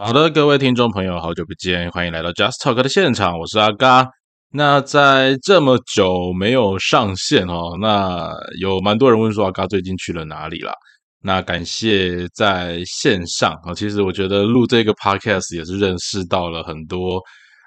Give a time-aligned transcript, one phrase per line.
[0.00, 4.06] 好的，各位听众朋友，好久不见，欢迎来到 Just Talk 的现场，我是阿嘎。
[4.52, 8.30] 那在这么久没有上线哦，那
[8.60, 10.72] 有蛮多人问说阿嘎最近去了哪里啦？
[11.20, 17.20] 那感谢在线上啊，其实我觉得录这个 Podcast 也是认识到了很多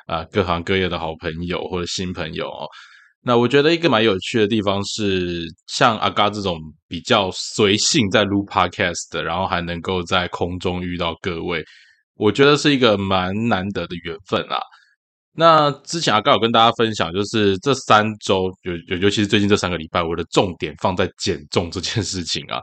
[0.08, 2.66] 啊各行各业的好朋友或者新朋友哦。
[3.22, 6.58] 那我觉得一个蛮有趣的地方是，像阿嘎这种
[6.88, 11.62] 比较随性在录 Podcast 的，然后还能够在空中遇到各位，
[12.22, 14.60] 我觉得是一个蛮难得的缘分啊。
[15.34, 22.60] 那之前阿嘎有跟大家分享，就是这三周，尤尤其是最近这三个礼拜，我的重点放在减重这件事情啊。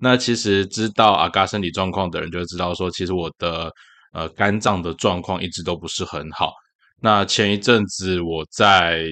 [0.00, 3.70] 那其实知道阿嘎身体状况的人就会知道，说其实我的
[4.12, 6.52] 呃肝脏的状况一直都不是很好。
[7.00, 9.04] 那前一阵子我在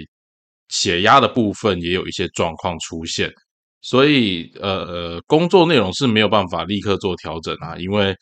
[0.70, 3.30] 血压的部分也有一些状况出现，
[3.80, 8.12] 所以呃呃，工作内容是没有办法立刻做调整啊，因为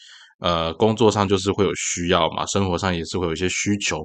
[0.43, 3.99] 呃工作上就是会有需要嘛，生活上也是会有一些需求，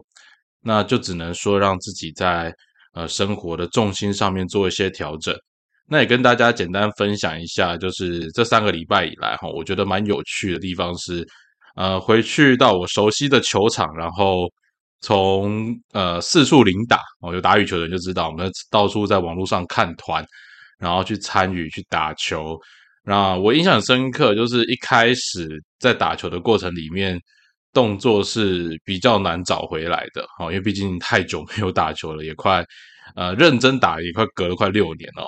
[0.62, 2.53] 那就只能说让自己在
[2.94, 5.36] 呃生活的重心上面做一些调整。
[5.89, 11.26] 那也跟大家简单分享一下，就是这三个礼拜以来哈，我觉得蛮有趣的地方是，
[11.76, 14.48] 呃，回去到我熟悉的球场，然后。
[15.00, 20.26] 从呃四处领打哦，有打羽球的人就知道，我们到处在网络上看团，
[20.80, 22.59] 然后去参与去打球。
[23.08, 25.47] 那我印象很深刻，就是一开始
[25.80, 27.17] 在打球的过程里面，
[27.72, 32.66] 动作是比较难找回来的哈，因为毕竟太久没有打球了，也快
[33.16, 35.25] 呃认真打也快隔了快六年了。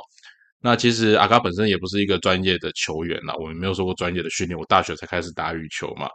[0.62, 6.10] 那其实阿嘎本身也不是一个专业的球员啦，我们没有受过专业的训练，我大学才开始打羽球嘛。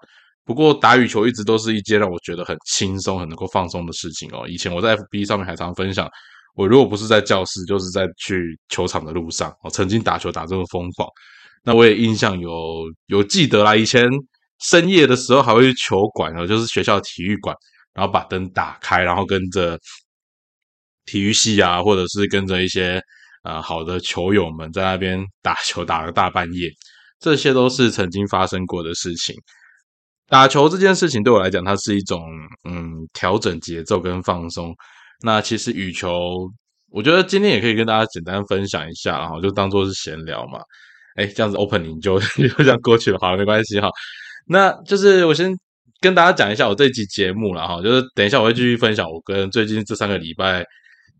[0.44, 4.46] 不过打羽球一直都是一件让我觉得很轻松、很能够放松的事情哦。
[4.46, 6.06] 以前我在 FB 上面还常分享，
[6.56, 9.50] 我如果不是在教室，就是在去球场的路上。
[9.62, 11.08] 我曾经打球打这么疯狂，
[11.64, 13.74] 那我也印象有有记得啦。
[13.74, 14.08] 以前
[14.60, 17.56] 深夜的时候还会去球馆哦，就是学校体育馆，
[17.92, 19.78] 然后把灯打开，然后跟着
[21.04, 23.00] 体育系啊，或者是跟着一些
[23.42, 26.70] 呃好的球友们在那边打球，打个大半夜，
[27.18, 29.34] 这些都是曾经发生过的事情。
[30.27, 32.22] 打球这件事情对我来讲，它是一种
[32.68, 34.74] 嗯调整节奏跟放松。
[35.22, 36.50] 那其实羽球，
[36.90, 40.58] 我觉得今天也可以跟大家简单分享一下，然后就当做是闲聊嘛。
[41.14, 43.89] 哎，这样子 opening 就 就这样过去了，好了，没关系哈。
[44.47, 45.55] 那就是我先
[46.01, 50.64] 跟大家讲一下我这集节目了哈，就是等一下我会继续分享我跟最近这三个礼拜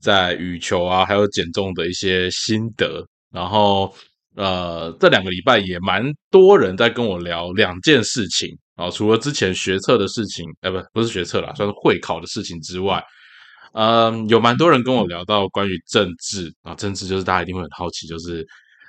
[0.01, 3.95] 在羽球啊还有减重的一些心得，然后
[4.37, 8.49] 呃这两个礼拜也蛮多人在跟我聊两件事情。
[8.77, 13.01] 啊，除了之前学测的事情，哎，不，不是学测啦，算是会考的事情之外，
[13.73, 18.45] 嗯，有蛮多人跟我聊到关于政治啊，政治就是大家一定会很好奇，就是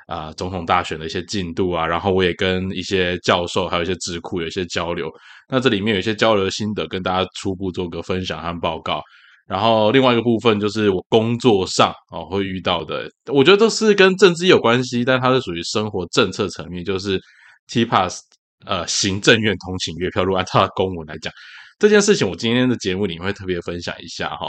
[0.05, 5.11] 啊，总统大选的一些进度啊，然后我也跟一些教授还有一些智库有一些交流，
[5.49, 9.01] 那这里面有一些交流心得跟大家初步做个分享和报告，
[9.47, 17.19] 然后另外一个部分就是我工作上啊会遇到的，我觉得都是跟政治有关系，但它是属于生活政策层面，就是
[17.67, 18.21] T Pass。
[18.65, 21.31] 呃，行政院通勤月票，如果按照公文来讲，
[21.77, 24.47] 这件事情我今天的节目里面会特别分享一下哈。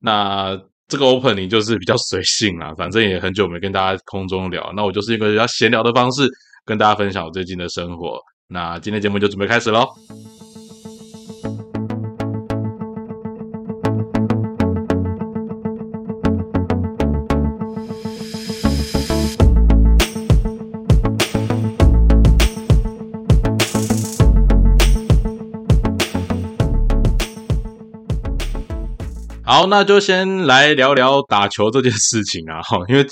[0.00, 6.28] 那这个 opening 就是比较随性啦，反正也很久没跟大家空中聊，那我就是一个比较闲聊的方式
[6.64, 8.18] 跟大家分享我最近的生活。
[8.48, 9.86] 那今天节目就准备开始喽。
[29.58, 33.04] 好，那就先来聊聊打球这件事情啊，哈， 因为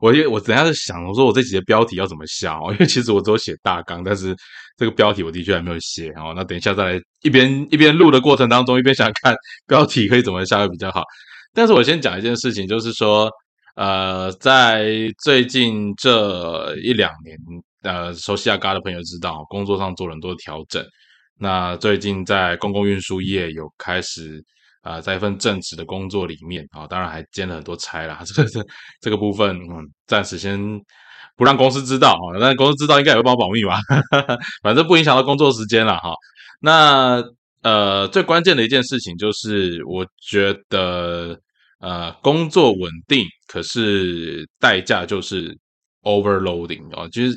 [0.00, 4.32] 我因为我等下在想，我说我这几节标题要怎么下哦， 因为其实我只有写大纲，但是
[4.76, 9.34] 这个标题我的确还没有写哦，那等一下再来一边一边录的过程当中，一边想看
[9.66, 11.02] 标题可以怎么下会比较好。
[11.52, 13.28] 但是我先讲一件事情，就是说，
[13.74, 14.92] 呃，在
[15.24, 17.36] 最近这一两年，
[17.82, 20.86] 呃，熟悉阿嘎的朋友知道，工作上做了很多调整，
[21.36, 24.40] 那最近在公共运输业有开始。
[24.82, 28.22] 啊，在一份正职的工作里面啊，当然还兼了很多差啦。
[28.26, 28.64] 这个这
[29.00, 30.58] 这个部分，嗯，暂时先
[31.36, 32.38] 不让公司知道啊。
[32.40, 33.78] 但公司知道应该也会帮我保密吧？
[34.62, 36.12] 反正不影响到工作时间了哈。
[36.60, 37.22] 那
[37.62, 41.38] 呃，最关键的一件事情就是，我觉得
[41.80, 45.56] 呃，工作稳定，可是代价就是
[46.02, 47.36] overloading 啊，就是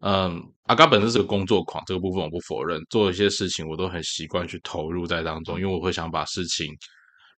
[0.00, 0.42] 嗯。
[0.68, 2.78] 阿嘎本身是个工作狂，这个部分我不否认。
[2.90, 6.66] 做一些事情，我都很习惯去投入在当中，因为我会想把事情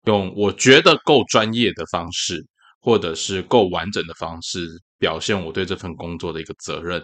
[0.06, 2.44] 用我觉得够专业的方式，
[2.81, 4.67] 或者是够完整的方式
[4.99, 7.00] 表现我对这份工作的一个责任。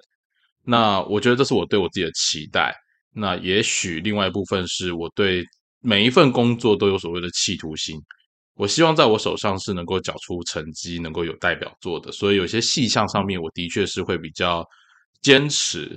[0.64, 2.74] 那我觉得这是我对我自己的期待。
[3.14, 5.44] 那也许另外一部分是我对
[5.80, 7.96] 每一份工作都有所谓的企图心，
[8.56, 12.10] 我希望在我手上是能够缴出成绩，能够有代表作的。
[12.10, 14.66] 所以有些细项上面，我的确是会比较
[15.22, 15.96] 坚持。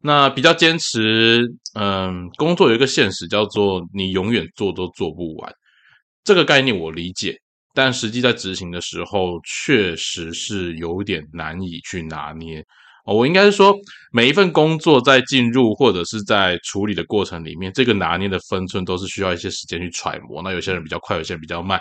[0.00, 5.52] 那比较坚持，嗯，工作有一个现实叫做你永远做都做不完，
[6.22, 7.36] 这个概念我理解，
[7.74, 12.64] 但实际在执行的时候，确实是有点难以去拿捏。
[13.04, 13.74] 我应该是说，
[14.12, 20.42] 每一份工作在进入或者是在处理的过程里面，这个拿捏的分寸都是需要一些时间去揣摩。
[20.42, 21.80] 那有些人比较快，有些人比较慢，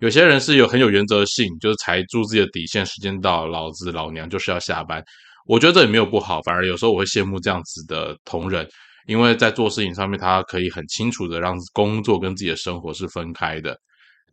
[0.00, 5.00] 有些人是有很有原则性，就是踩住自己的底线，时间到，老子老娘就是要下班。
[5.46, 8.66] 我觉得这也没有不好，反而有时候我会羡慕这样子的同仁，
[9.06, 13.76] 因为在做事情上面，他可以很清楚的让工作跟自己的生活是分开的。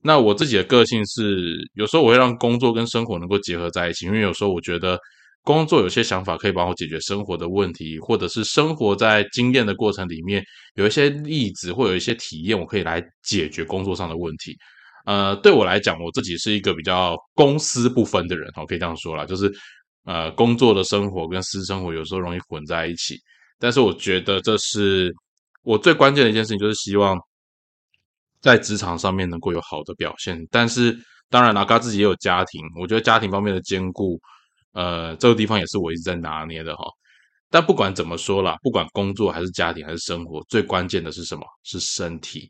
[0.02, 5.00] 那我自己的个性是，有时候我会让工作跟生活能够结合在一起，因为有时候我觉得。
[5.44, 10.44] 工作有些想法可以帮我解决生活的问题，或者是生活在经验的过程里面
[10.76, 14.56] 有一些例子或有一些体验，我可以来解决工作上的问题。
[15.08, 19.52] 呃，对我来讲，我自己是一个比较公私不分的人，我可以这样说啦，就是
[20.06, 23.18] 呃，工作的生活跟私生活有时候容易混在一起。
[23.60, 25.14] 但是我觉得这是
[25.64, 27.20] 我最关键的一件事情，就是希望
[28.40, 30.44] 在职场上面能够有好的表现。
[30.50, 30.98] 但是
[31.30, 34.20] 当然，阿嘎自己也有家庭，我觉得家庭方面的兼顾。
[34.74, 36.86] 呃，这个地方也是我一直在拿捏的哈。
[37.50, 41.46] 但不管怎么说啦，不管工作还是家庭还是生活，最关键的是什么？
[41.64, 42.50] 是身体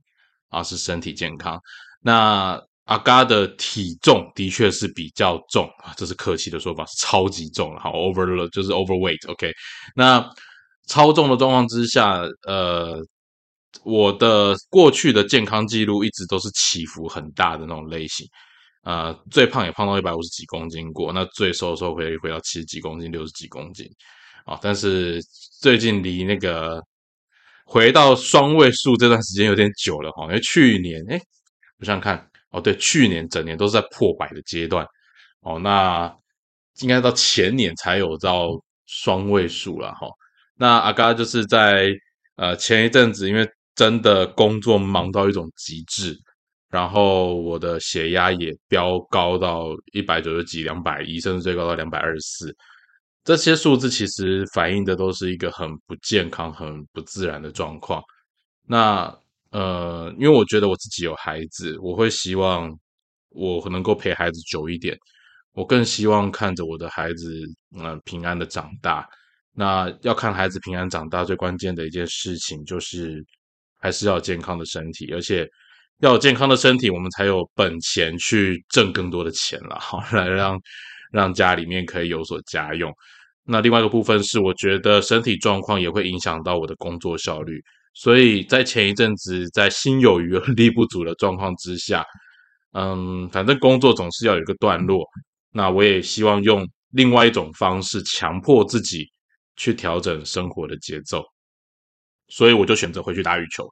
[0.50, 1.60] 啊，是身体健康。
[2.00, 9.32] 那阿嘎的体重的确是比较重啊，这是客气的说法，是超级重了哈，over 了就是 overweight。
[9.32, 9.52] OK，
[9.96, 10.28] 那
[10.88, 13.00] 超重的状况之下，呃，
[13.86, 18.28] 我的过去的健康记录一直都是起伏很大的那种类型。
[18.84, 23.88] 呃，最胖也胖到一百五十几公斤过，那最瘦的时候回回到七十几公斤、六十几公斤
[24.44, 24.58] 啊。
[24.60, 25.22] 但是
[25.62, 26.82] 最近离那个
[27.64, 31.22] 回到双位数这段时间有点久了哈，因为去年哎，
[31.78, 34.86] 我想想看哦，对，去年整年都是在破百的阶段
[35.42, 36.14] 哦，那
[36.82, 38.50] 应该到前年才有到
[38.86, 40.08] 双位数了哈。
[40.56, 41.90] 那阿嘎就是在
[42.36, 46.16] 呃前一阵子，因为真的工作忙到一种极致。
[46.70, 52.56] 然后我的血压也飙高到一百九十几、两百一，甚至最高到两百二十四。
[53.26, 58.02] 这些数字其实反映的都是一个很不健康、很不自然的状况。
[58.66, 59.14] 那
[59.52, 62.70] 呃，因为我觉得我自己有孩子，我会希望
[63.30, 64.98] 我能够陪孩子久一点。
[65.54, 67.42] 我更希望看着我的孩子
[67.78, 69.08] 嗯平安的长大。
[69.54, 73.24] 那要看孩子平安长大，最关键的一件事情就是
[73.80, 75.48] 还是要健康的身体，而且。
[76.00, 80.60] 要有健康的身体，我们才有本钱去挣更多的钱了， 好来让
[81.12, 82.92] 让家里面可以有所家用。
[83.44, 87.62] 那另外一个部分是，我觉得身体状况也会影响到我的工作效率。
[87.94, 92.06] 所以在前一阵子，在心有余而力不足的状况之下，
[92.74, 95.06] 嗯，反正工作总是要有一个段落。
[95.52, 99.06] 那我也希望用另外一种方式，强迫自己
[99.58, 101.24] 去调整生活的节奏。
[102.30, 103.68] 所以我就选择回去打羽球。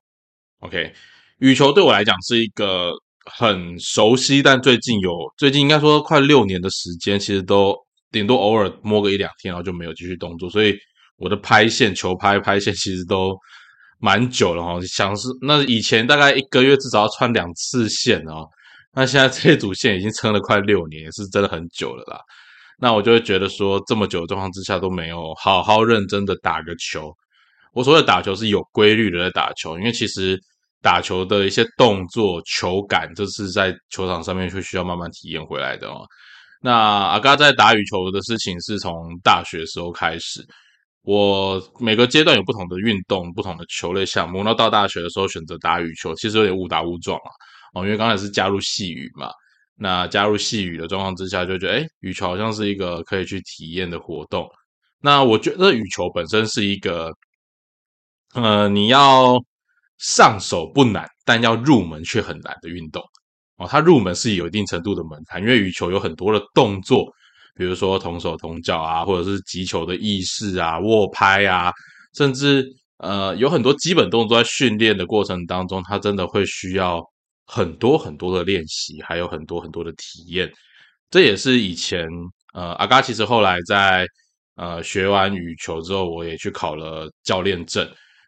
[0.59, 0.93] OK。
[1.37, 2.91] 羽球对我来讲是一个
[3.31, 7.73] 很熟悉，但最近有最近应该说快六年的时间，其实都
[8.11, 10.49] 顶多偶尔摸个一两天，然后就没有继续动作。
[10.49, 10.77] 所以
[11.15, 13.33] 我的拍线、球拍拍线其实都
[13.99, 14.79] 蛮久了哈。
[14.87, 18.43] 想是那以前大概一个月至少要穿两次线啊，
[18.93, 22.19] 那现在这组线已经撑了快六年，也是真的很久了啦。
[22.79, 27.13] 那我就会觉得说，这么久的状况之下都没有好好认真的打个球。
[27.73, 30.39] 我所谓打球是有规律的在打球，因为其实。
[30.81, 36.07] 打球的一些动作、球感，这是在球场上面会需要慢慢体验回来的哦。
[36.61, 40.41] 那阿嘎在打羽球的事情是从大学时候开始，
[41.01, 44.43] 我每个阶段有不同的运动、不同的球类项目。
[44.43, 47.31] 那到大学的时候选择打羽球，其实有点误打误撞啊。
[47.73, 49.29] 哦，因为刚才是加入细雨嘛，
[49.75, 54.47] 那加入细雨的状况之下，就觉得哎，羽球好像是一个可以去体验的活动。
[55.01, 57.11] 那我觉得羽球本身是一个，
[58.33, 59.39] 呃，你要。
[60.01, 63.03] 上手不难，但要入门却很难的运动
[63.57, 63.67] 哦。
[63.69, 67.05] 它入门是有一定程度的门槛，因为羽球有很多的动作，
[67.59, 71.69] 比如说同手同脚啊，或者是击球的意识啊、握拍啊，
[72.15, 72.65] 甚至
[72.99, 77.03] 呃有很多基本动作在训练的过程当中，他真的会需要
[77.45, 80.49] 很多很多的练习，还有很多很多的体验。
[81.11, 82.07] 这也是以前
[82.53, 84.07] 呃阿嘎其实后来在
[84.55, 87.85] 呃学完羽球之后，我也去考了教练证，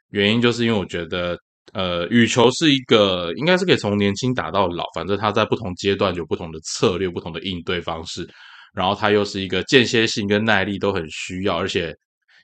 [0.09, 1.37] 原因就是因为我觉得。
[1.73, 8.27] 呃，羽球是一个，应该是可以从年轻打到老，反正他在不同阶段有不同的策略、不同的应对方式，
[8.73, 11.93] 然后它又是一个间歇性跟耐力都很需要，而且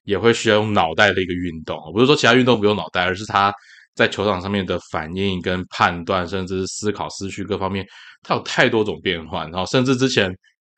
[0.04, 1.78] 也会需要用脑袋的一个运动。
[1.94, 3.54] 不是说其他运动不用脑袋，而是他
[3.96, 7.86] 在球场上面的反应跟判断，甚至是思考思绪各方面，
[8.22, 9.50] 他有太多种变换。
[9.52, 10.32] 然后甚至之前，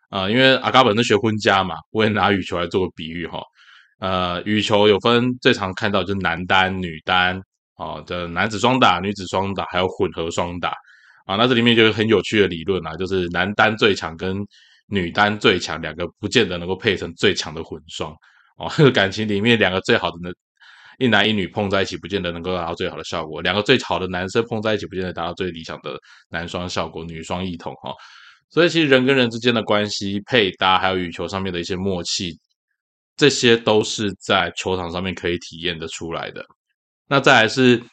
[0.10, 3.42] 呃，因为阿嘎本是学婚家嘛，我也拿羽球来做个比喻哈。
[4.00, 7.40] 呃，羽球有分最常看到就是男单、女单
[7.76, 10.70] 哦的男子双打、女子双打，还有混合双打
[11.26, 11.36] 啊。
[11.36, 14.38] 那这里面就有很有趣的理论啊，就是男单最强跟
[14.90, 18.12] 女单最强两个不见得能够配成最强的混双
[18.58, 18.70] 哦。
[18.92, 20.32] 感情里面两个最好的呢，
[20.98, 25.98] 一男一女碰在一起，不见得能够达到最好的效果；两个最好的男生碰在一起，不见得达到最理想的
[26.30, 27.94] 男双效果，女双一统哈。
[28.50, 32.38] 所以其实人跟人之间的关系配搭，还有羽球上面的一些默契。
[33.16, 36.42] 这些都是在球场上面可以体验的出来的。
[37.06, 37.84] 那再来是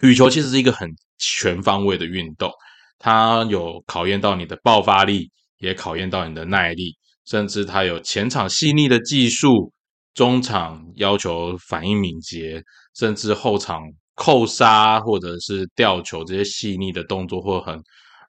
[0.00, 2.50] 羽球，其实是一个很全方位的运动，
[2.98, 6.94] 它有考验到你的爆发力，也考验到你的耐力，
[7.26, 9.72] 甚至它有前场细腻的技术，
[10.14, 12.62] 中场要求反应敏捷，
[12.94, 13.82] 甚至后场
[14.14, 17.74] 扣杀或者是吊球这些细腻的动作，或很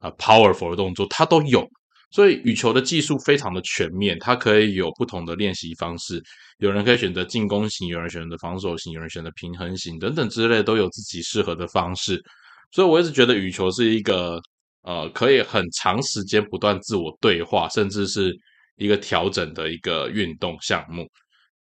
[0.01, 1.65] 呃 powerful 的动作，它都有。
[2.11, 6.21] 所以羽球的技术非常的全面，它可以有不同的练习方式。
[6.59, 12.23] 有人可以选择进攻型，有人选择防守型，有人选择平衡型等等之类，都有自己适合的方式。
[12.71, 14.39] 所以我一直觉得羽球是一个
[14.85, 18.33] 呃可以很长时间不断自我对话，甚至是
[18.77, 21.05] 一个调整的一个运动项目。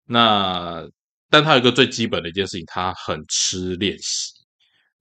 [0.06, 0.84] 那
[1.30, 4.32] 但它有一个最基本的一件事情，它很吃练习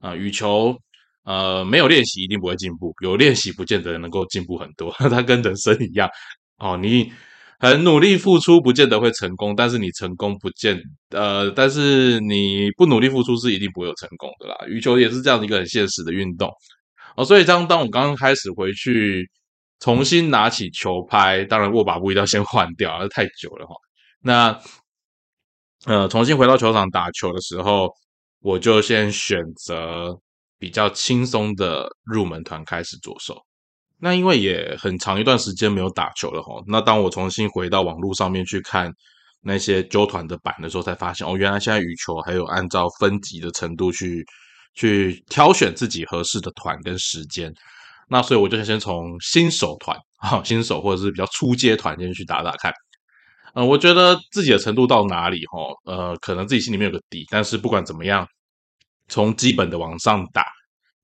[0.00, 0.76] 啊，羽球。
[1.25, 4.94] 呃，没有练习一定不会进步，有练习不见得能够进步很多。
[5.11, 6.08] 它跟人生一样，
[6.58, 7.12] 哦，你
[7.58, 10.80] 很努力付出不见得会成功，但是你成功不见，
[11.11, 14.56] 呃，但是你不努力付出是一定不会有成功的啦。
[14.68, 16.49] 羽球也是这样的一个很现实的运动，
[17.16, 19.28] 哦，所以当当我刚刚开始回去
[19.80, 23.75] 重新拿起球拍，当然握把不一定要先换掉，那太久了哈。
[24.20, 24.61] 那
[25.87, 27.90] 呃，重新回到球场打球的时候，
[28.40, 30.20] 我就先选择。
[30.58, 33.37] 比较轻松的入门团开始着手，
[34.00, 36.54] 那因为也很长一段时间没有打球了哈。
[36.66, 38.90] 那当我重新回到网络上面去看
[39.42, 44.25] 那些纠团的版的时候，才发现哦，原来现在羽球还有按照分级的程度去
[44.76, 47.52] 去挑选自己合适的团跟时间。
[48.09, 52.73] 那所以我就先从新手团啊，新手或者是比较初阶团先去打打看。
[53.54, 58.25] 呃，我觉得自己的程度到哪里哈，呃，可能自己心里面有个底，但是不管怎么样。
[59.09, 60.45] 从基本的往上打，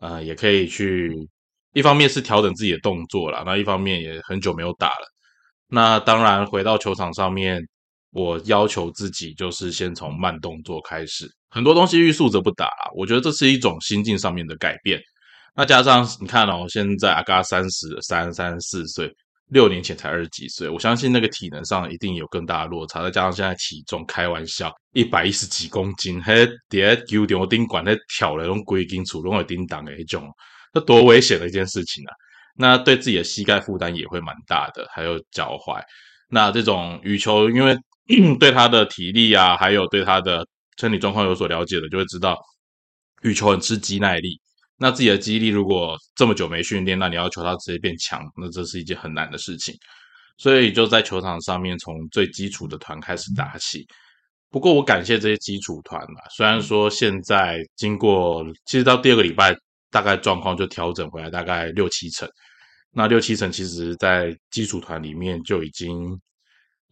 [0.01, 1.15] 呃，也可以去。
[1.73, 5.07] 一方面是调整自己的动作了，那一方面也很久没有打了。
[5.69, 7.63] 那当然回到球场上面，
[8.13, 12.69] 我要求自己就是先从慢动作开始，很多东西欲速则不达。
[12.95, 15.01] 我觉得这是一种心境上面的改变。
[15.57, 19.13] 那加上你看哦，现在阿嘎三十三、三十四岁。
[19.49, 23.03] 六年前才二十几岁，我相信那个体能上一定有更大的落差。
[23.03, 30.27] 再加上现在体重，开玩笑，一百一十几公斤，还叠丢丢钉管，那挑了用硅金属，用来钉挡的一种，
[30.73, 32.15] 那多危险的一件事情啊！
[32.57, 35.83] 那对自己的膝盖负担也会蛮大的，还有脚踝。
[36.31, 37.77] 那这种羽球，因为
[38.39, 40.47] 对他的体力啊，还有对他的
[40.79, 42.39] 身体状况有所了解的，就会知道
[43.23, 44.41] 羽球很吃肌耐力。
[44.77, 49.75] 那自己的肌力如果这么久没训练，那你要求他直接变强，那这是一件很难的事情。
[50.39, 53.87] 所以就在球场上面从最基础的团开始打起。
[54.51, 59.55] 不过我感谢这些基础团嘛，虽然说现在经过，其实到第二个礼拜
[59.91, 62.29] 大概状况就调整回来，大概六七成。
[62.91, 66.21] 那六七成其实在基础团里面就已经，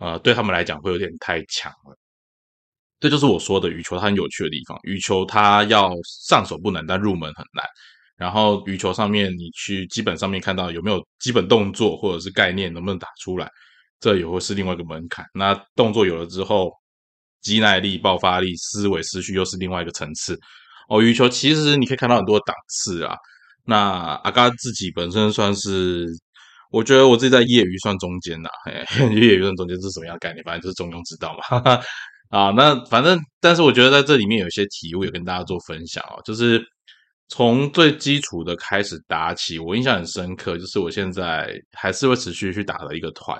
[0.00, 1.97] 呃，对他们来讲会有点太强了。
[2.99, 4.78] 这就是我说的羽球它很有趣的地方。
[4.83, 5.90] 羽球它要
[6.26, 7.64] 上手不难，但入门很难。
[8.16, 13.50] 然后羽球上面你去基本上面看到有没有基本动作或者是概念能不能打出来，
[14.00, 15.25] 这也会是另外一个门槛。
[15.33, 16.71] 那动作有了之后，
[17.40, 20.38] 肌耐力、爆发力、思维、思绪又是另外一个层次。
[20.88, 23.16] 哦，羽球其实你可以看到很多档次啊。
[23.64, 26.07] 那阿嘎自己本身算是，
[26.70, 28.48] 我觉得我自己在业余算中间呐。
[29.12, 30.42] 业余算中间是什么样概念？
[30.44, 31.80] 反正就是中庸之道嘛。
[32.30, 36.22] 啊，那反正，但是我觉得在这里面有一些体悟，也跟大家做分享哦。
[36.24, 36.62] 就是
[37.28, 40.56] 从最基础的开始打起，我印象很深刻。
[40.56, 43.36] 就是我现在还是会持续去打的一个团。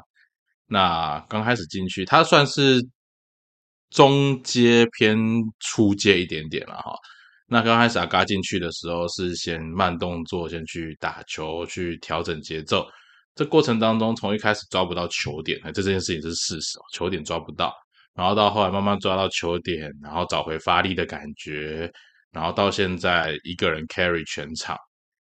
[0.66, 2.84] 那刚开始进去，它算是
[3.90, 5.16] 中阶偏
[5.60, 6.92] 初阶一点点了哈。
[7.46, 12.84] 那刚开始阿嘎进去的时候，是先慢动作，先去打球，去调整节奏。
[13.34, 17.72] 这过程当中，从一开始抓不到球点，这这件事情是事实，球点抓不到。
[18.12, 21.90] 然后到后来慢慢抓到球点，然后找回发力的感觉，
[22.32, 24.76] 然后到现在一个人 carry 全场，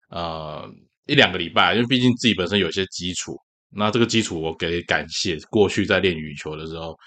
[0.10, 0.70] 呃，
[1.08, 3.36] 一两个礼拜，因为毕竟自己本身有些基础，
[3.70, 6.98] 那这个基础我给感谢过去在练羽球的时候，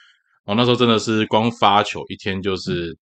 [0.44, 2.94] 哦，那时候真的是光发球一天就是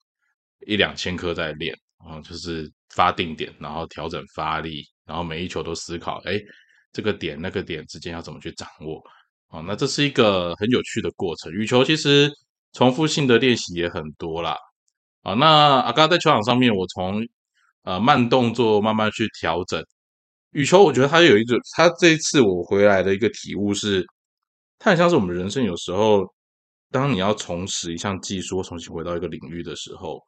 [0.67, 6.39] 一两千颗在练啊，就是发定点，然后调整发力，然后每一球都思考，哎，
[6.93, 9.03] 这个点那个点之间要怎么去掌握
[9.49, 9.61] 啊？
[9.61, 11.53] 那这是一个很有趣的过程。
[11.53, 12.31] 羽球其实
[12.73, 14.57] 重复性的练习也很多啦。
[15.23, 17.27] 啊，那阿刚在球场上面，我从
[17.83, 19.83] 呃慢动作慢慢去调整
[20.53, 24.07] 羽球，我觉得它有一种，它这一次我回来的一个体悟是，
[24.79, 26.25] 它很像是我们人生有时候，
[26.91, 30.25] 当你要重拾一项技术，重新回到一个领域的时候，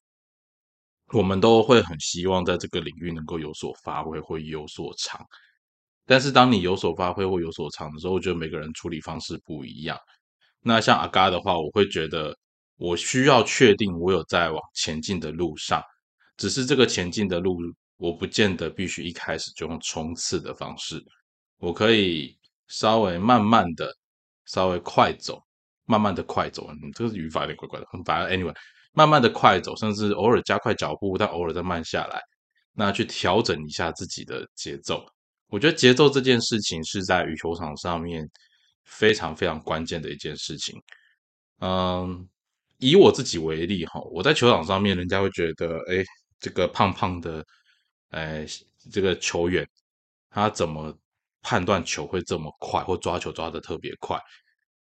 [1.13, 5.19] 我们都会很希望在这个领域能够有所发挥，会有所长。
[6.11, 9.97] 但是当你有所发挥或有所长的时候，我觉得每个人处理方式不一样。
[10.61, 12.37] 那像阿嘎的话，我会觉得。
[12.83, 15.83] 我需要确定我有在往前进的路上，
[16.39, 17.59] 只是这个前进的路，
[17.99, 20.99] 我不见得必须一开始就用冲刺的方式，
[21.59, 22.35] 我可以
[22.69, 23.95] 稍微慢慢的、
[24.47, 25.39] 稍微快走，
[25.85, 26.73] 慢慢的快走。
[26.83, 28.57] 你这个语法有点怪怪的，反正 anyway，
[28.95, 32.19] 慢慢的快走，甚至偶尔加快脚步，但偶尔再慢下来，
[32.73, 35.05] 那去调整一下自己的节奏。
[35.51, 38.27] 我觉得节奏这件事情是在羽球场上面
[38.85, 40.81] 非常非常关键的一件事情。
[41.61, 42.29] 嗯。
[42.83, 46.03] 以我自己为例哈，我在球场上面，人家会觉得，哎，
[46.39, 47.45] 这个胖胖的，
[48.09, 48.47] 哎，
[48.91, 49.69] 这个球员
[50.31, 50.91] 他怎么
[51.43, 54.19] 判断球会这么快，或抓球抓的特别快？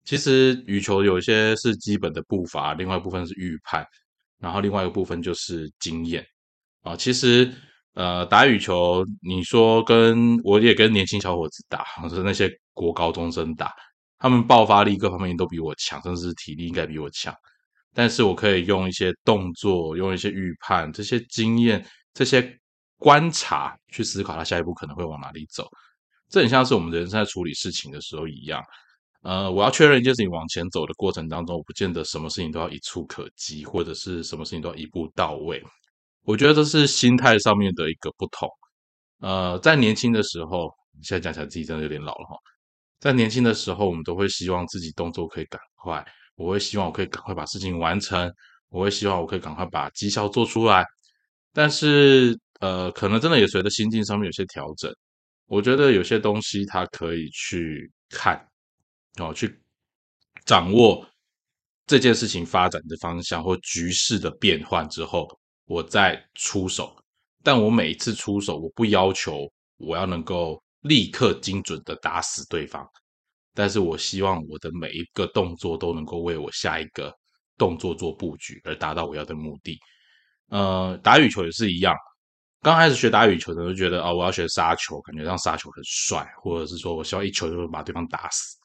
[0.02, 3.84] 其实羽球有一些是基本的步伐，另外一部分是预判，
[4.38, 6.26] 然后另外一个部分就是经验
[6.80, 6.96] 啊。
[6.96, 7.52] 其实，
[7.94, 13.72] 呃，打羽球，你说跟我也跟年轻小伙子打，或者那些国高中生打，
[14.18, 17.34] 他们爆发力各方面都比我强，甚至是体力应该比我强。
[17.92, 22.56] 但是我可以用一些动作，用一些预判，这些经验，这些
[22.96, 25.66] 观察去思考他下一步可能会往哪里走。
[26.28, 28.62] 这很像是我们人生在处理事情的时候一样。
[29.22, 35.60] 呃，我要确认一件事情往前走的过程当中，我不见得什么事情都要一触可及，或者是什么事情都要一步到位。
[36.24, 38.48] 我觉得这是心态上面的一个不同。
[39.20, 40.70] 呃，在年轻的时候，
[41.02, 42.36] 现在讲起来自己真的有点老了哈。
[42.98, 46.04] 在年轻的时候，我们都会希望自己动作可以赶快。
[46.36, 48.30] 我会希望我可以赶快把事情完成，
[48.68, 50.84] 我会希望我可以赶快把绩效做出来。
[51.52, 54.90] 但是，呃，可能真的也随着心境上面有些调整。
[55.46, 58.46] 我觉得有些东西它可以去看，
[59.18, 59.60] 哦，去
[60.44, 61.06] 掌握
[61.86, 65.26] 这件事情发展的方向或局势的变换之后，
[65.70, 66.92] 我再出手。
[67.44, 72.84] 但我每一次出手，我不要求我要能够立刻精准的打死对方。
[73.54, 77.14] 但是我希望我的每一个动作都能够为我下一个
[77.56, 79.78] 动作做布局，而达到我要的目的。
[80.48, 81.94] 呃，打羽球也是一样，
[82.62, 88.56] 刚开始学打羽球的时候觉得，哦，我要学杀球，感觉让杀球很帅，或者是说我希望一球就把对方打死。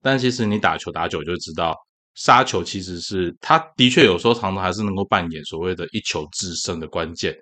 [0.00, 1.76] 但其实你打球打久就知道，
[2.18, 7.32] 杀球其实是他的确有时候常常还是能够扮演所谓的一球制胜的关键。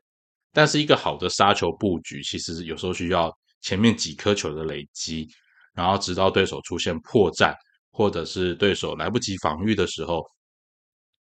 [0.52, 5.26] 但是一个好的杀球布局，其实有时候需要前面几颗球的累积。
[5.74, 7.54] 然后直到对手出现破绽，
[7.90, 10.24] 或者是对手来不及防御的时候，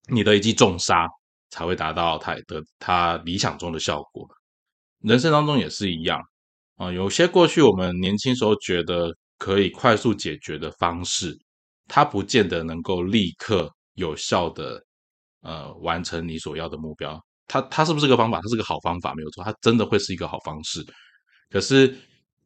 [0.08, 1.04] 你的一记重杀
[1.50, 4.24] 才会达到他的他理想中的效果。
[5.00, 6.20] 人生当中也是一样
[6.76, 11.36] 啊，有些过去我们年轻时候觉得可以快速解决的方式，
[11.88, 14.84] 它不见得能够立刻有效的
[15.42, 17.20] 呃完成你所要的目标。
[17.46, 18.40] 它它是不是个方法？
[18.40, 20.84] 它是个好方法，没有错，它真的会是一个好方式。
[21.50, 21.96] 可是。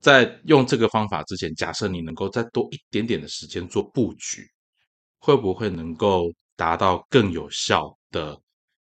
[0.01, 4.51] 在用这个方法之前，假设你能够再多一点点的时间做布局，
[5.19, 8.35] 会不会能够达到更有效的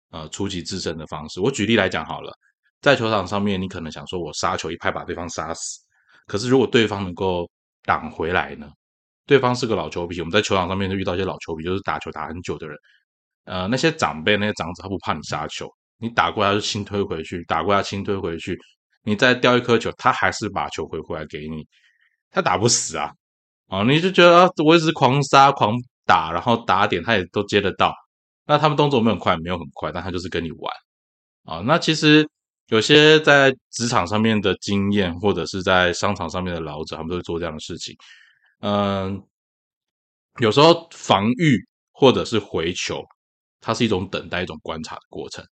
[0.08, 1.38] 呃出奇制胜的方式？
[1.38, 2.32] 我举例来讲好了，
[2.80, 5.80] 在球场上面，你可能想说我杀球一拍把对方杀死，
[6.26, 7.46] 可是如果对方能够
[7.82, 8.72] 挡回来呢？
[9.26, 12.76] 对方是个老球皮，我们在球场上面就遇到一些老球皮，就是打球打很久的人，
[13.44, 18.58] 呃，那些长辈那些长者他不怕你杀球，你打过来就轻推回去，打过来轻推回去。
[19.04, 21.66] 你再掉一颗球，他还是把球回回来给你，
[22.30, 23.12] 他打不死啊！
[23.68, 25.74] 啊，你就觉得我一直狂杀狂
[26.06, 27.92] 打，然后打点他也都接得到。
[28.46, 30.72] 那他们动作没有很快，没有很快，但他就是跟你玩
[31.44, 31.62] 啊。
[31.66, 32.28] 那其实
[32.68, 37.96] 有些在职场上面的经验，或者是在商场上面的老者，他们都会做这样的事情。
[38.62, 39.20] 嗯，
[40.40, 43.02] 有时候防御或者是回球，
[43.60, 45.44] 它是一种等待、一种观察的过程。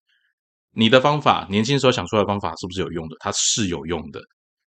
[0.71, 3.17] 你的方法，年轻时候想出来的方法是不是有用的？
[3.19, 4.21] 它是有用的，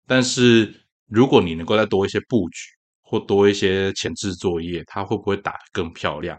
[0.07, 0.75] 但是
[1.07, 2.59] 如果你能够再多一些布局，
[3.03, 6.39] 或多一些前置作业，它会不会打得更漂亮？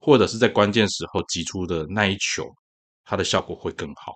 [0.00, 2.44] 或者是在关键时候击出的那一球，
[3.04, 4.12] 它的效果会更好？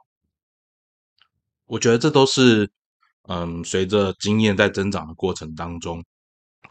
[1.64, 2.70] 我觉得这都是，
[3.28, 6.04] 嗯，随着经验在增长的过程当中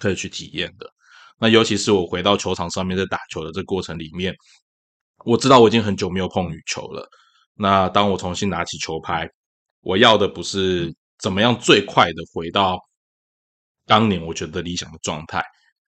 [0.01, 0.89] 可以去体验的。
[1.39, 4.33] 那尤其是我回到球场上面在打球的这过程里面。
[5.23, 7.07] 我知道我已经很久没有碰羽球了。
[7.53, 9.29] 那当我重新拿起球拍，
[9.81, 12.79] 我要的不是怎么样最快的回到
[13.85, 15.43] 当年我觉得理想的状态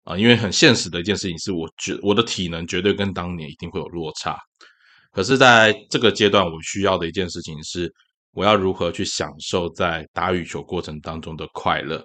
[0.03, 4.37] 啊，因为很现实的一件事情是，我觉我的体能绝对跟当年一定会有落差。
[5.13, 7.93] 可是，在这个阶段，我需要的一件事情是，
[8.33, 12.05] 我要如何去享受在打羽球过程当中的快乐，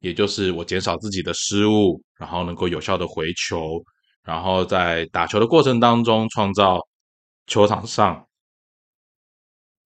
[0.00, 3.82] 也就是我减少自己的失误，然后能够有效的回球，
[4.22, 6.78] 然后在打球的过程当中创造
[7.46, 8.26] 球场上。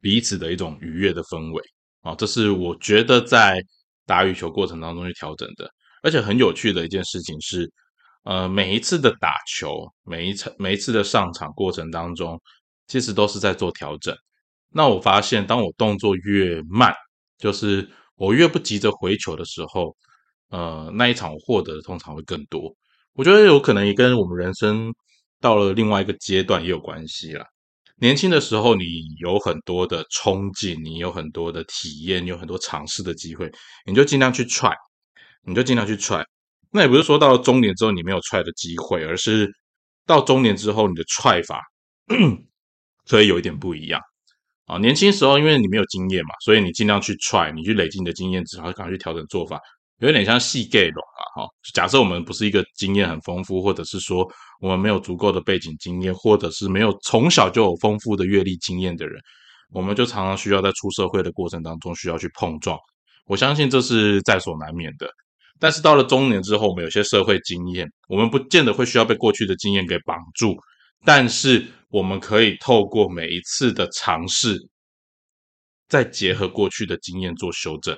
[0.00, 1.60] 彼此的一种愉悦的氛围
[2.02, 3.60] 啊，这是我觉得在
[4.06, 5.68] 打羽球过程当中去调整的，
[6.04, 7.68] 而且很有趣的一件事情是，
[8.22, 12.40] 呃，每一次的打球，每一次每一次的上场过程当中，
[12.86, 14.16] 其实都是在做调整。
[14.70, 16.94] 那我发现，当我动作越慢，
[17.36, 19.96] 就是我越不急着回球的时候，
[20.50, 22.74] 呃，那一场获得的通常会更多。
[23.14, 24.92] 我觉得有可能也跟我们人生
[25.40, 27.46] 到了另外一个阶段也有关系啦。
[28.00, 28.84] 年轻的时候，你
[29.18, 33.50] 有很多的冲劲，你有很多的体验，你有很多尝试的机会，
[33.86, 34.72] 你就尽量去踹，
[35.42, 36.24] 你就尽量去踹。
[36.70, 39.50] 那也不是说到了中年之后你没有踹的机会，而是
[40.06, 41.60] 到中年之后你的踹法
[43.08, 44.00] 可以有一点不一样
[44.68, 44.78] 啊。
[44.78, 49.58] 年轻时候因为你没有经验嘛，所以你尽量去踹，你去累积你的经验之，后赶快去调整做法。
[50.00, 51.48] 有点像细 gay 龙啊，哈！
[51.74, 54.24] 假设我们不是一个经验很丰富，或者是说
[54.60, 59.20] 我们没有足够的背景经验，或者是没有从小就有丰富的阅历经验的人，
[59.72, 62.78] 我们就常常需要在出社会的过程当中需要去碰撞。
[63.26, 65.10] 我相信这是在所难免的。
[65.58, 70.54] 但是到了中年之后，我们有些社会经验，我们不见得会需要被过去的经验给绑住，
[71.04, 74.58] 但是我们可以透过每一次的尝试，
[75.88, 77.96] 再结合过去的经验做修正。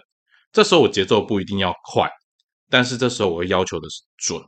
[0.53, 2.09] 这时候我节奏不一定要快，
[2.69, 4.41] 但是这时候我会要求的是准，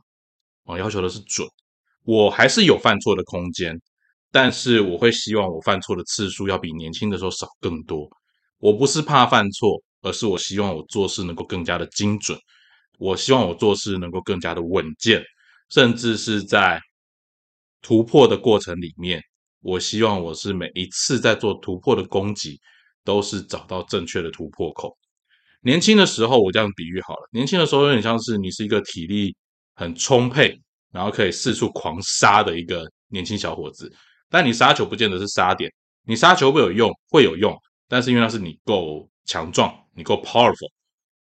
[0.63, 1.47] 我要求的是准。
[2.05, 3.73] 我还是有犯错的空间，
[4.31, 8.09] 但是我会希望我犯错的次数要比年轻的时候少更多。
[8.59, 12.37] 我不是怕犯错，而是我希望我做事能够更加的精准。
[12.99, 15.23] 我希望我做事能够更加的稳健，
[15.69, 16.79] 甚至是在
[17.83, 19.21] 突破的过程里面，
[19.61, 22.59] 我希望我是每一次在做突破的攻击，
[23.03, 24.97] 都是找到正确的突破口。
[25.61, 27.29] 年轻的时候，我这样比喻好了。
[27.31, 29.35] 年轻的时候有点像是你是一个体力
[29.75, 30.57] 很充沛，
[30.91, 33.91] 然后可以四处狂杀的一个年轻小伙子。
[34.29, 35.69] 但你杀球不见得是杀点，
[36.05, 37.53] 你杀球会有用，会有用，
[37.87, 40.71] 但是因为那是你够强壮，你够 powerful。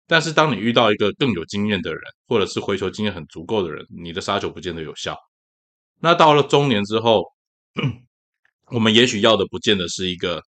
[0.06, 5.16] 但是当你遇到一个更有经验的人，或者是回球经验很足够的人，你的杀球不见得有效。
[6.04, 7.22] 那到了中年之后，
[8.70, 10.42] 我们也许要的不见得是一个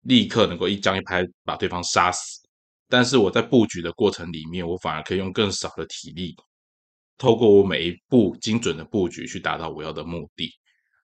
[0.00, 2.40] 立刻能够一张一拍把对方杀死。
[2.88, 6.34] 但是我在布局的过程里面，我反而可以用更少的体力，
[7.18, 10.50] 透过我每一步精准的布局去达到我要的目的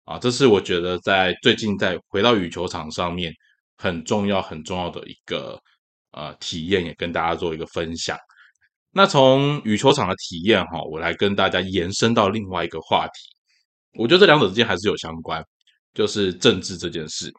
[0.04, 0.18] 啊！
[0.18, 3.32] 这是我觉得在最近在回到羽球场上面
[3.76, 5.56] 很重要很重要的一个
[6.10, 8.18] 呃体验，也跟大家做一个分享。
[8.90, 13.30] 那从羽球场的体验哈，我来跟大家延伸到另外一个话题。
[13.94, 15.44] 我觉得这两者之间还是有相关，
[15.94, 17.32] 就是政治这件事。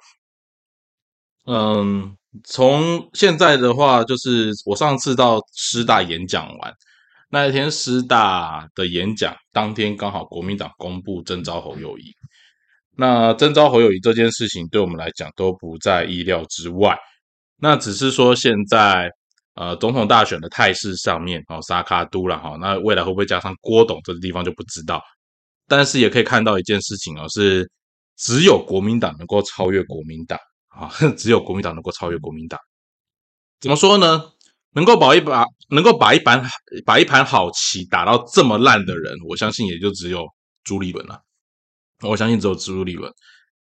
[1.46, 2.16] 嗯。
[2.46, 6.74] 从现在的话，就是我上次到师大演讲完
[7.30, 12.12] 那一天，师大的演讲当天刚好国民党公布征召侯友谊。
[12.98, 16.98] 那征召侯友谊这件事情，对我们来讲都不在意料之外。
[17.58, 19.12] 那只是说现在
[19.54, 25.00] 呃总统大选的态势上面哦，沙卡都了哈，那未来会不会加上郭董这个地方就不知道。
[25.68, 27.70] 但是也可以看到一件事情哦，是
[28.18, 30.38] 只有国民党能够超越国民党。
[30.70, 32.60] 啊， 只有国民党能够超越国民党。
[33.62, 34.24] 怎么说呢？
[34.76, 36.44] 能够把一把，能够把一盘
[36.84, 40.26] 把一盘好棋打到这么烂的人，我相信也就只有
[40.64, 41.22] 朱立伦了。
[42.02, 43.14] 我相信只有朱立伦，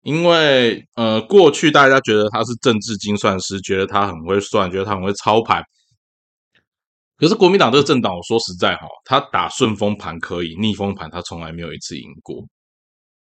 [0.03, 5.65] 因为呃，过去大家觉得他是政治精算师，觉得他很会算，觉得他很会操盘。
[7.21, 12.43] 可是国民党这个政党，我说实在哈，他打顺风盘可以，逆风盘他从来没有一次赢过。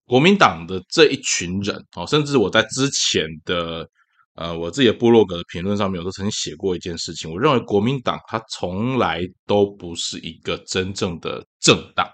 [0.04, 3.88] 国民党的这一群人哦，甚至我在之前的
[4.35, 7.32] 呃我自己的部落格的评论上面，我都曾经写过一件事情。
[7.32, 12.06] 我认为国民党它从来都不是一个真正的政党。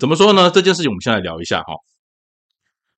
[0.00, 0.50] 怎么说呢？
[0.50, 1.74] 这件事情我们先来聊一下哈。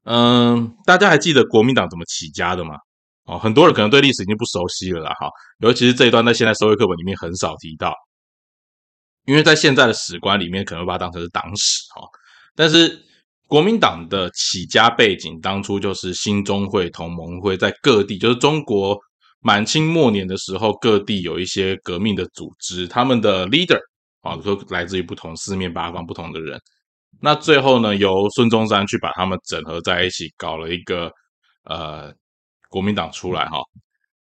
[0.04, 2.76] 嗯，大家还记得国民党怎么起家的吗？
[3.24, 5.28] 哦，很多人可能对历史已经不熟悉了啦哈。
[5.58, 7.94] 尤其是这一段在现在社会课本里面很少提到，
[9.24, 12.06] 因为在现在的史观里面可能把它当成是党史哈，
[12.54, 13.02] 但是。
[13.46, 18.98] 国民党的起家背景，当初就是新中会、同盟会，在各地，就是中国
[19.40, 23.78] 满清末年的时候，各地有一些革命的组织，他们的 leader
[24.22, 26.58] 啊，都来自于不同四面八方不同的人。
[27.20, 31.12] 那最后呢，由孙中山去把他们整合在一起，搞了一个
[31.64, 32.10] 呃
[32.74, 33.60] 国民党出来哈。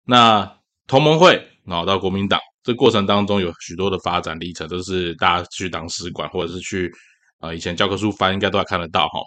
[0.04, 6.88] 那同盟会然后到国民党，这过程当中有许多的发展历程，都是大家去党史馆或者是去
[7.40, 9.18] 啊以前教科书翻，应该都还看得到哈。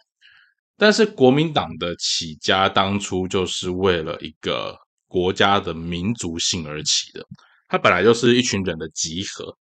[0.77, 4.73] 但是国民党的起家当初就是为了一个
[5.09, 7.21] 国家的民族性而起的，
[7.67, 9.53] 它本来就是一群人的集合。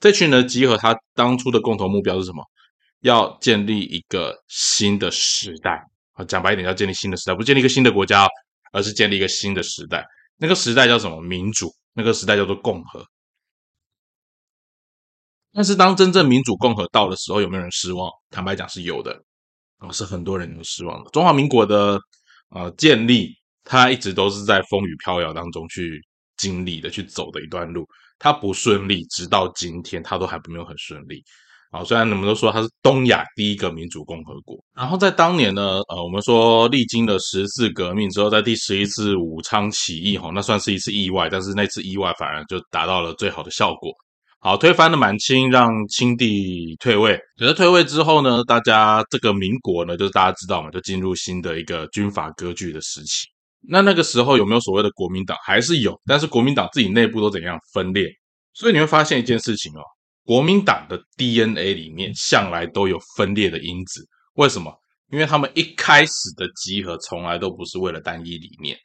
[0.00, 2.42] 这群人的集合，他当初的共同目标是什么？
[3.00, 5.80] 要建立一个新的时代
[6.14, 6.24] 啊！
[6.24, 8.26] 讲白一点，要建立新的时代，不建立一个新的国家，
[8.76, 10.06] 而是建立一个新的时代。
[10.36, 11.18] 那个时代叫什么？
[11.22, 11.74] 民主。
[11.94, 13.02] 那个时代叫做共和。
[15.54, 18.10] 但是当真正民主共和到的时候，有没有人失望？
[18.28, 19.18] 坦白讲是有的。
[19.78, 21.10] 哦，是很多人都失望的。
[21.10, 21.98] 中华民国的
[22.50, 23.30] 呃建立，
[23.64, 25.98] 它一直都是在风雨飘摇当中去
[26.36, 27.88] 经历的，去走的一段路。
[28.18, 31.24] 它不顺利，直到今天，它都还没有很顺利。
[31.72, 43.92] 好，虽然你们都说它是东亚第一个民主共和国，然后在当年呢，呃，我们说历经了十次革命之后，在第十一次武昌起义，哈，那算是一次意外，但是那次意外反而就达到了最好的效果。
[44.38, 47.18] 好，推翻了满清，让清帝退位。
[47.36, 53.26] 可是退位之后呢，大家这个民国呢，就是大家知道嘛，就进入新的一个军阀割据的时期。
[53.68, 55.36] 那那个时候有没有所谓的国民党？
[55.44, 58.06] 还是有，但是国民党自己内部都怎样分裂？
[58.54, 59.82] 所以你会发现一件事情哦，
[60.26, 64.06] 国民党的 DNA 里面向来都有分裂的因子。
[64.34, 64.70] 为什么？
[65.12, 68.76] 因为他们一开始的集合从来都不是为了单一理念。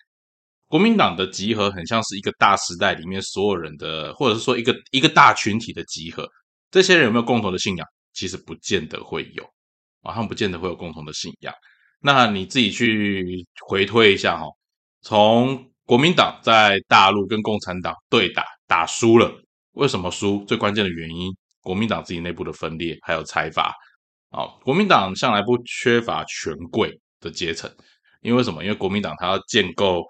[0.68, 6.30] 国民党的集合很像是一个大时代里面所有人的，或者是说一个一个大群体的集合。
[6.70, 7.86] 这些人有没有共同的信仰？
[8.14, 9.44] 其实不见得会有
[10.04, 11.54] 啊，他们不见得会有共同的信仰。
[12.00, 14.46] 那你自己去回推一下哈，
[15.02, 19.41] 从国民党在大陆跟共产党对打，打输了，
[19.74, 20.44] 为什么输？
[20.46, 21.32] 最关键的原因，
[21.62, 23.74] 国民党自己内部的分裂还有财阀
[24.30, 24.46] 啊。
[24.64, 27.70] 国民党向来不缺乏权贵的阶层，
[28.22, 28.64] 因为什么？
[28.64, 30.04] 因为国民党它要建构。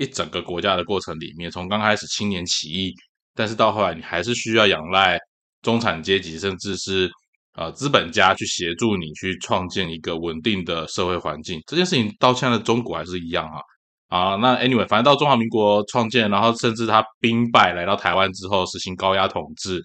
[0.00, 2.94] 一整个国家的过程里面，从刚开始青年起义，
[3.34, 5.18] 但是到后来，你还是需要仰赖
[5.60, 7.10] 中产阶级，甚至是
[7.54, 11.60] 呃资本家去协助你去创建一个稳定的社会环境。
[11.66, 13.60] 这件事情到现在的中国还是一样啊。
[14.08, 19.82] 啊，那 anyway，反正到中华民国创建，然后甚至他兵败来到台湾之后，实行高压统治。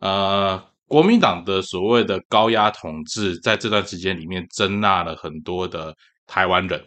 [0.00, 5.94] 呃，国民党的所谓的高压统治，在这段时间里面征纳了很多的
[6.26, 6.82] 台湾人。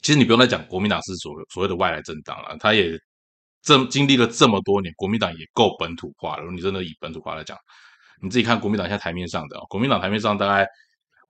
[0.00, 2.96] 其实你不用再讲，国民党是所所谓的外来政党了，他也
[3.62, 6.42] 这经历了这么多年，国民党也够本土化了。
[6.42, 7.58] 如果你真的以本土化来讲，
[8.22, 10.64] 你自己看国民党现在台面上的，国民党台面上大概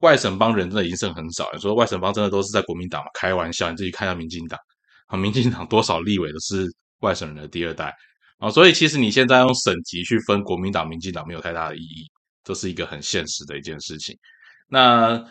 [0.00, 1.50] 外省帮人真的已经剩很少。
[1.52, 3.10] 你说外省帮真的都是在国民党吗？
[3.14, 4.58] 开玩笑，你自己看一下民进党，
[5.06, 6.66] 啊，民进党多少立委都是
[7.00, 7.94] 外省人的第二代
[8.38, 12.06] 啊，所以其实你现在用省级去分国民党、民进党没有太大的意义，
[12.44, 14.16] 这是一个很现实的一件事情。
[14.68, 15.24] 那。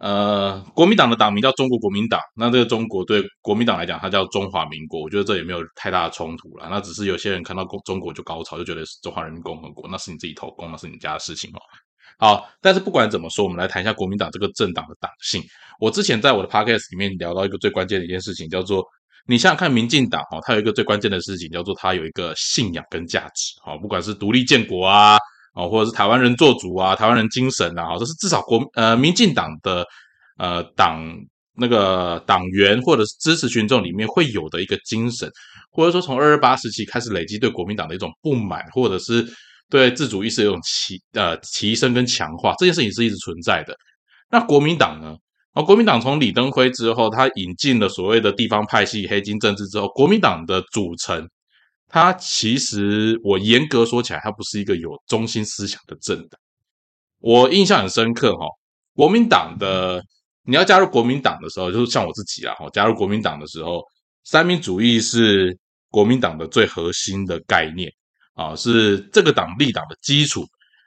[0.00, 6.68] 呃，国民党的党名叫中国国民党，那这个中国对国民党来讲，它叫中华民国，我觉得这也没有太大的冲突了。
[6.70, 11.58] 那只是有些人看到中中国就高潮，就觉得是中华人民共和国，那是你自己投共，那是你家的事情哦。
[12.18, 15.42] 好，但是不管怎么说，我们来谈一下国民党这个政党的党性。
[15.80, 18.84] 我之前在我的 podcast 里面聊到一个最关键的一件事情，叫做
[19.26, 25.16] 你想想看，民进党哈，它有一个最关键的事情，叫做它有一个信仰跟价值，哈，不管是独立建国啊。
[25.54, 29.84] 哦，或者是台湾人做主啊，台湾人精神啊，这是至少国呃民进党的
[30.38, 31.04] 呃党
[31.56, 35.28] 那个党员或者是支持群众里面会有的一个精神，
[35.72, 39.26] 或者说从二二八时期开始累积对国民党的一种不满，或者是
[39.70, 43.76] 对自主意识有种提呃提升跟强化，这件事情是一直存在的。
[44.30, 45.16] 那国民党呢？
[45.54, 51.28] 哦，国民党从李登辉之后，他引进了所谓的地方派系黑金政治之后，国民党的组成。
[51.90, 56.38] 它其实，我严格说起来，它不是一个有中心思想的政党。
[57.18, 58.46] 我印象很深刻哈，
[58.94, 60.04] 国民党的
[60.44, 63.82] 你要加入国民党的时候，就是像我自己啦，哈，加入国民党的时候，
[64.24, 67.90] 三民主义是国民党的最核心的概念
[68.38, 70.46] 啊，是这个党立党的基础。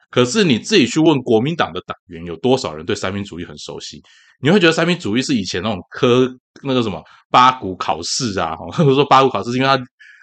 [0.09, 4.01] 可是你自己去问国民党的党员，有多少人对三民主义很熟悉？
[4.41, 6.27] 你会觉得三民主义是以前那种科
[6.63, 9.77] 那个什么八股考试啊， 或者说八股考试，因为它。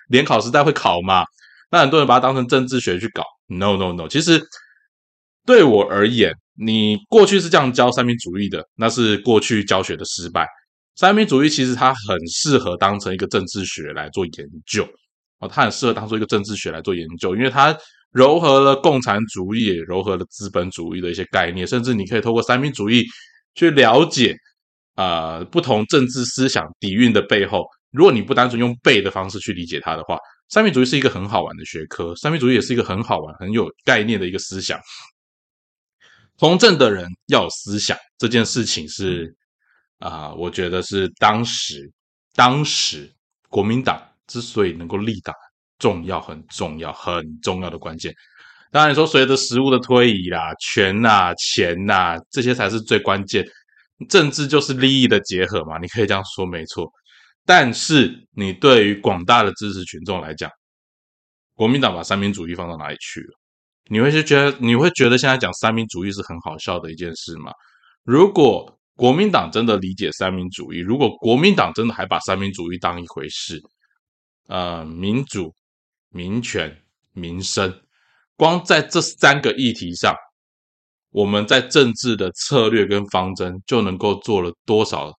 [0.09, 1.23] 联考时代会考嘛？
[1.71, 3.23] 那很多人把它当成政治学去搞。
[3.47, 4.43] No No No，其实
[5.45, 10.47] 对我而言，你过去是这样教三民主义的，那是过去教学的失败。
[10.97, 14.89] 三民主义其实它很适合当成一个政治学来做研究
[15.41, 17.73] 哦，它很适合当做一个政治学来做研究，因为它
[18.13, 23.05] 糅合了共产主义，也糅合了资本主义的一些概念，甚至你可以透过三民主义
[23.55, 24.37] 去了解
[24.95, 27.65] 啊不同政治思想底蕴的背后。
[27.91, 32.15] 如果你不单纯用背的方式去理解它的话，三民主义是一个很好玩的学科。
[32.17, 34.79] 三民主义也是一个很好玩、很有概念的一个思想。
[36.37, 39.35] 从政的人要有思想，这件事情是
[39.99, 41.91] 啊，我觉得是当时
[42.35, 43.11] 当时
[43.49, 45.35] 国民党之所以能够立党，
[45.81, 48.15] 重要很重要很重要的关键。
[48.71, 53.45] 当然，你说随着时物的推移啦，权呐、钱呐，这些才是最关键。
[54.09, 56.89] 政治就是利益的结合嘛，你可以这样说，没错。
[57.45, 60.51] 但是，你对于广大的支持群众来讲，
[61.55, 63.31] 国民党把三民主义放到哪里去了？
[63.91, 67.51] 你会是觉得你会觉得现在讲三民主义是很好笑的一件事吗？
[68.05, 73.59] 如果国民党真的理解三民主义，如果国民党真的还把三民主义当一回事，
[74.49, 75.55] 呃，民主、
[76.11, 76.77] 民权、
[77.13, 77.81] 民生，
[78.37, 80.15] 光在这三个议题上，
[81.11, 85.13] 我们在政治的策略跟方针就能够做了多少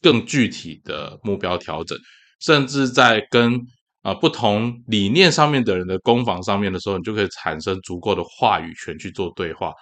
[0.00, 1.98] 更具体的目标调整，
[2.38, 3.60] 甚至在跟。
[4.02, 9.72] 啊，不同理念上面的人的攻防上面的时候，你就可以产生足够的话语权去做对话。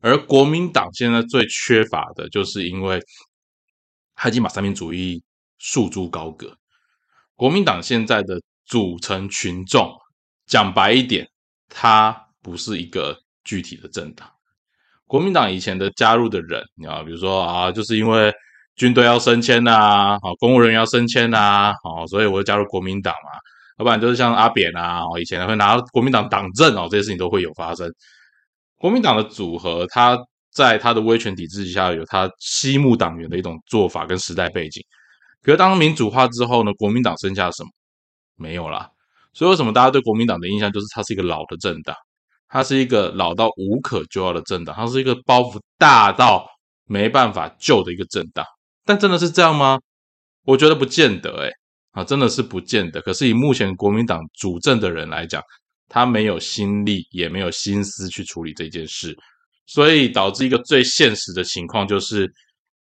[0.00, 2.98] 而国民党现在最缺乏的，就是因为
[4.14, 5.22] 他已经把三民主义
[5.58, 6.57] 束诸高阁。
[7.38, 9.88] 国民党现在的组成群众，
[10.48, 11.24] 讲白一点，
[11.68, 12.10] 它
[12.42, 14.28] 不是一个具体的政党。
[15.06, 18.34] 国民党以前的加入的人，你啊，比如说啊，就是因为
[18.74, 23.30] 军队要升迁呐，好，公务人员要升迁呐，好，所以我就加入国民党嘛。
[23.78, 27.88] 要不然就是像阿扁啊，以前会拿国民党党政哦，这些事情都会有发生。
[28.78, 30.18] 国民党的组合，他
[30.50, 34.84] 在他的威权体制下有他西木党员的一种做法跟时代背景。
[35.48, 37.70] 可是当民主化之后呢，国民党剩下什么？
[38.36, 38.86] 没有啦。
[39.32, 41.96] 所以为什么大家对国民党的印象就是它是一个老的政党，
[42.48, 46.46] 它是一个老到无可救药的政党，它是一个包袱大到
[46.84, 48.44] 没办法救的一个政党。
[48.84, 49.78] 但真的是这样吗？
[50.44, 51.50] 我觉得不见得诶
[51.92, 53.00] 啊，真的是不见得。
[53.00, 55.42] 可是以目前国民党主政的人来讲，
[55.88, 59.16] 他没有心力，也没有心思去处理这件事，
[59.64, 62.30] 所以导致一个最现实的情况就是，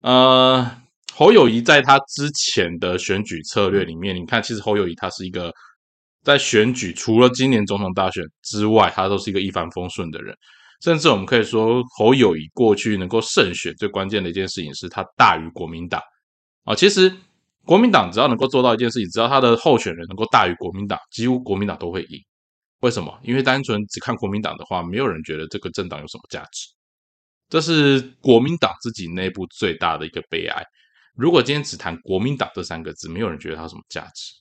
[0.01, 0.83] 呃，
[1.16, 5.50] 侯友谊在他之前的选举策略里面，你看，其实侯友谊他是一个
[6.22, 10.37] 在选举除了今年总统大选之外，他都是一个一帆风顺的人。
[10.83, 16.02] 甚至我们可以说，侯友谊过去能够胜选最关键的一件事情是他大于国民党
[16.64, 17.11] 啊，其实。
[17.64, 22.20] 国民党只要能够做到一件事情，只要他的候选人能够大于国民党，几乎国民党都会赢。
[22.83, 23.18] 为什么？
[23.24, 26.68] 因为单纯只看国民党的话，没有人觉得这个政党有什么价值。
[27.48, 30.62] 这是国民党自己内部最大的一个悲哀。
[31.16, 34.35] 如果今天只谈国民党这三个字，没有人觉得它什么价值。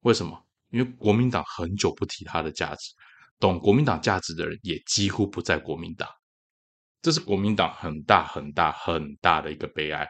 [0.00, 0.38] 为什么？
[0.70, 2.90] 因为国民党很久不提它的价值，
[3.40, 6.06] 懂国民党价值的人也几乎不在国民党。
[7.00, 10.06] 这是国民党很大很大很大的一个悲哀。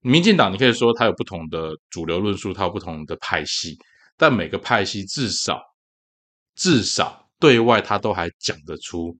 [0.00, 3.78] 民进党，你可以说它有不同的主流论述，它有不同的派系，
[4.16, 5.60] 但每个派系至少
[6.54, 9.18] 至少对外，它都还讲得出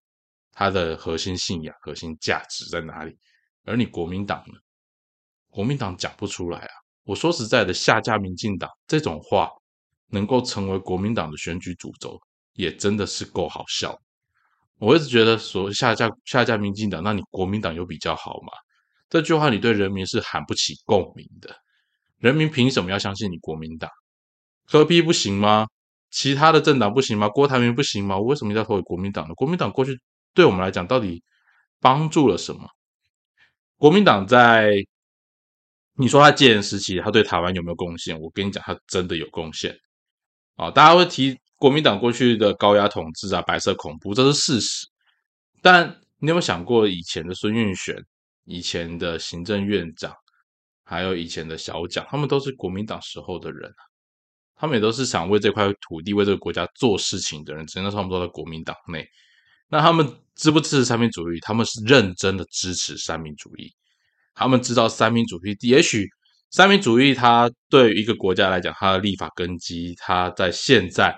[0.53, 3.17] 它的核心信仰、核心价值在哪里。
[3.65, 4.55] 而你国民党呢？
[5.61, 6.71] 国民党讲不出来啊！
[7.05, 9.51] 我说实在的，下架民进党这种话，
[10.09, 12.19] 能够成为国民党的选举主轴，
[12.55, 13.95] 也真的是够好笑。
[14.79, 18.49] 我一直觉得说下架下架民进党，那你国民党有比较好吗？
[19.11, 21.55] 这句话你对人民是喊不起共鸣的，
[22.17, 23.91] 人民凭什么要相信你国民党？
[24.65, 25.67] 何必不行吗？
[26.11, 27.29] 其他的政党不行吗？
[27.29, 28.17] 郭台铭不行吗？
[28.17, 29.35] 我为什么要投给国民党呢？
[29.35, 30.01] 国民党过去
[30.33, 31.23] 对我们来讲到底
[31.81, 32.67] 帮助了什么？
[33.77, 34.73] 国民党在
[35.95, 38.19] 你说他戒严时期，他对台湾有没有贡献？
[38.19, 39.77] 我跟你讲，他真的有贡献
[40.57, 40.71] 啊！
[40.71, 44.87] 大家会提国民党过去的高压统治啊、白色恐怖，这是事实。
[45.61, 45.87] 但
[46.19, 47.97] 你有没有想过以前的孙运璇？
[48.47, 50.13] 以前的行政院长，
[50.83, 53.83] 还有以前的小蒋，他们都是国民党时候的人啊，
[54.57, 59.07] 他们也都是想为这块土地、为这个国家做事情的人，只能他们都在国民党内。
[59.69, 61.39] 那他们支不支持三民主义？
[61.41, 63.71] 他们是认真的支持三民主义。
[64.41, 66.09] 他们知道三民主义，也许
[66.51, 71.15] 三民主义它对于一个国家来讲，它的立法根基，它在现在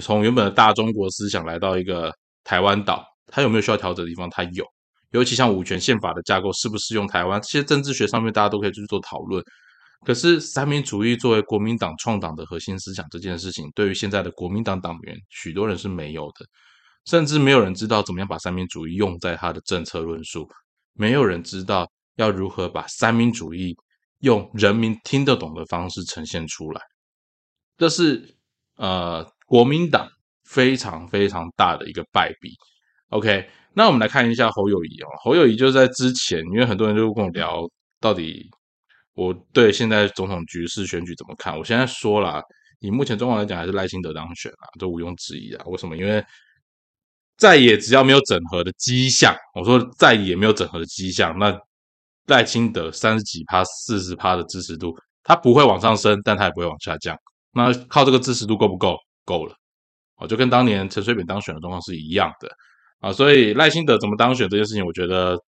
[0.00, 4.28] 从原本的大中国思想来到一个台湾岛，它有没有需要调整的地方？
[4.30, 4.64] 它有。
[5.12, 9.40] 尤其像五权宪法的架构适不适用台湾，这些政治学上面大家都可以去做讨论。
[10.04, 16.44] 可是三民主义作为国民党创党的核心思想这件事情，对于现在的国民党党员，许多人是没有的，
[17.04, 20.48] 甚至没有人知道怎么样把三民主义用在他的政策论述，
[20.94, 21.88] 没有人知道
[22.20, 23.76] 要如何把三民主义
[24.20, 26.80] 用人民听得懂的方式呈现出来。
[27.76, 28.36] 这是
[28.76, 30.08] 呃国民党
[30.44, 32.50] 非常非常大的一个败笔。
[33.08, 33.48] OK。
[33.72, 37.62] 那我们来看一下侯友谊哦，侯友谊就在之前，因为很多人就跟我聊，
[38.00, 38.44] 到底
[39.14, 41.56] 我对现在总统局势选举怎么看？
[41.56, 42.42] 我现在说了，
[42.80, 45.64] 以目前状况来讲，还是赖清德当选啊，这毋庸置疑啊。
[45.66, 45.96] 为什么？
[45.96, 46.22] 因为
[47.36, 51.56] 再也只要没有整合的迹象，我说再也没有整合的迹象，那
[52.26, 57.16] 赖清德三十几趴、四十趴的支持度，他不会往上升，但他也不会往下降。
[57.52, 58.96] 那靠这个支持度够不够？
[59.24, 59.54] 够了，
[60.16, 62.48] 哦，就跟当年陈水扁当选的状况是一样的
[63.00, 63.12] 啊。
[63.12, 65.38] 所以赖清德怎么当选这件事情，我觉得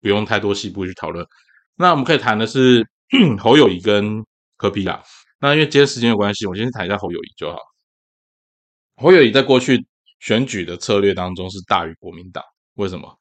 [0.00, 1.26] 不用太多细部去讨论。
[1.74, 2.86] 那我们可以谈的是
[3.38, 4.24] 侯友谊跟
[4.56, 5.02] 柯比啦。
[5.40, 7.58] 那因为今天时间有关系，我先谈一下侯友谊就好。
[8.96, 9.86] 侯友谊在过去。
[10.18, 12.42] 选举的策略当中是大于国民党，
[12.76, 13.20] 为什么？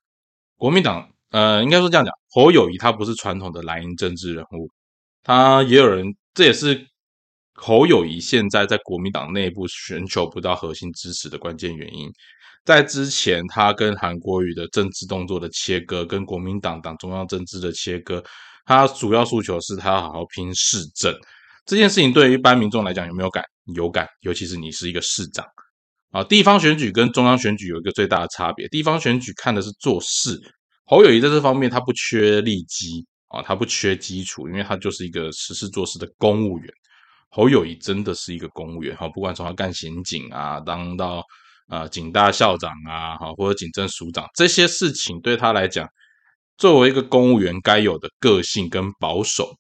[0.56, 4.72] 国民党呃，应该说这样讲，侯友谊他不是传统的蓝营政治人物，
[5.22, 6.88] 他也有人，这也是
[7.56, 12.10] 侯友谊现在在国民党内部寻求不到核心支持的关键原因。
[12.64, 18.24] 在之前，他跟韩国瑜的政治动作的切割，跟国民党党中央政治的切割，
[18.66, 21.14] 他主要诉求是他好好拼市政。
[21.66, 23.44] 这件事情对于一般民众来讲有没有感？
[23.76, 25.46] 有感，尤其是你是一个市长。
[26.12, 28.70] 啊，地方选举跟中央选举有一个最大的差别。
[28.70, 30.40] 地方选举看的是做事，
[30.86, 36.72] 侯友谊在这方面他不缺利基啊，他不缺基础，因为他就是一个实事做事的公务员。
[37.30, 41.22] 侯友谊真的是一个公务员哈，不管从他干刑警啊，当到
[41.68, 45.88] 啊警大校长啊，哈或者警政署长，这些事情对他来讲，
[46.58, 49.54] 作为一个公务员该有的个性跟保守，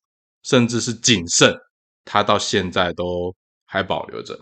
[0.43, 1.53] 甚至是谨慎，
[2.05, 4.39] 他到现在都还保留着。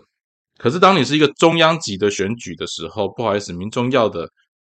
[0.58, 4.28] 可是，当你是一个中央级的选举的时候，不好意思，民众要的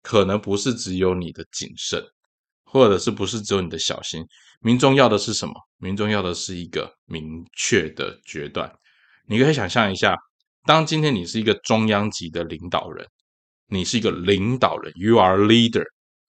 [0.04, 2.00] 可能不是只有你的谨慎，
[2.64, 4.24] 或者是不是只有你的小心？
[4.60, 5.54] 民众要的是什么？
[5.78, 8.72] 民众要的是一个明确的决断。
[9.26, 10.14] 你可以想象一下，
[10.64, 13.04] 当今天你是一个中央级的领导人，
[13.66, 15.86] 你是一个领导人，You are leader。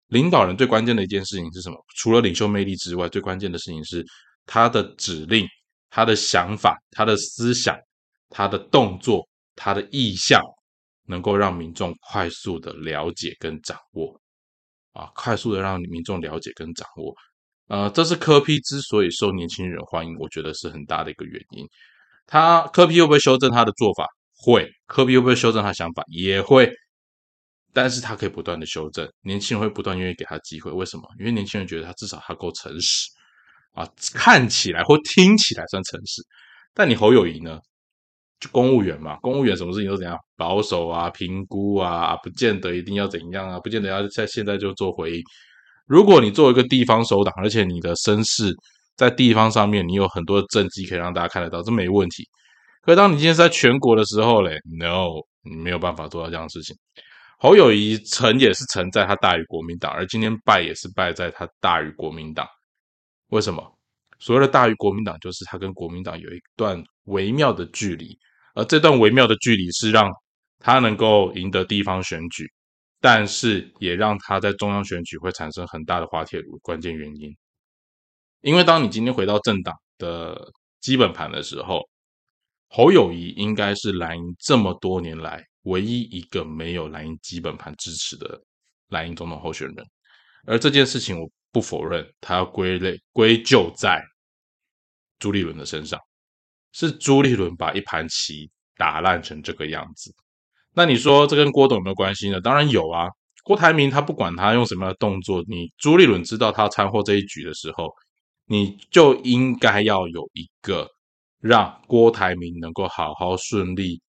[0.10, 1.78] 领导人最关键的一件事情是什么？
[1.96, 4.06] 除了领袖魅力之外，最关键的事情是
[4.46, 5.48] 他的指令、
[5.90, 7.76] 他的想法、他的思想、
[8.30, 9.28] 他的动作。
[9.54, 10.42] 他的意向
[11.12, 14.20] 能够让民众快速的了解跟掌握，
[14.94, 17.14] 啊，快速的让民众了解跟掌握，
[17.68, 21.68] 呃，这是科批之所以受年轻人欢迎，我觉得是很大的一个原因。
[22.26, 24.08] 他科批会不会修正他的做法？
[24.34, 24.66] 会。
[24.88, 26.04] 科批会不会修正他想法？
[26.08, 26.72] 也会。
[27.74, 30.72] 但是他可以不断的修正，年轻人会不断愿意给他机会。
[30.72, 31.04] 为什么？
[31.20, 33.10] 因为年轻人觉得他至少他够诚实，
[33.74, 36.22] 啊，看起来或听起来算诚实。
[36.74, 37.60] 但你侯友谊呢？
[38.42, 45.24] 就公务员嘛，公务员什么事情都怎样保守啊，评估啊，不见得一定要怎样啊，不见得要在现在就做回应。
[45.86, 48.52] 如果你作为一个地方首长，而且你的身世
[48.98, 52.28] 在地方上面，你有很多的政绩可以让大家看得到，这没问题。
[52.82, 55.10] 可当你今天是在全国的时候嘞，no，
[55.44, 56.76] 你没有办法做到这样的事情。
[57.38, 62.48] 侯友谊成也是成在他大于国民党，而今天败也是败在他大于国民党。
[63.30, 63.64] 为什么？
[64.20, 68.18] 所谓的大于国民党，就是他跟国民党有一段微妙的距离。
[68.56, 70.12] 而这段微妙的距离是让
[70.60, 72.52] 他能够赢得地方选举，
[73.00, 77.36] 但是也让他在中央选举会产生很大的滑铁卢关键原因。
[78.42, 81.82] 因为当你今天回到政党的基本盘的时候，
[82.70, 88.42] 侯友谊应该是蓝营这么多年来唯一一个没有蓝营基本盘支持的
[88.90, 89.86] 蓝营总统候选人。
[90.48, 94.02] 而这件事情我不否认，他要归类归咎在
[95.20, 96.00] 朱立伦的身上。
[96.72, 100.14] 是朱立伦把一盘棋打烂成这个样子，
[100.74, 102.40] 那你说这跟郭董有没有关系呢？
[102.42, 103.08] 当然有啊。
[103.44, 107.92] 郭台铭他不管他用什么样的动作，你朱立伦知道他掺和这一局的时候，
[108.46, 110.88] 你就应该要有一个
[111.40, 114.00] 让郭台铭能够好好顺利、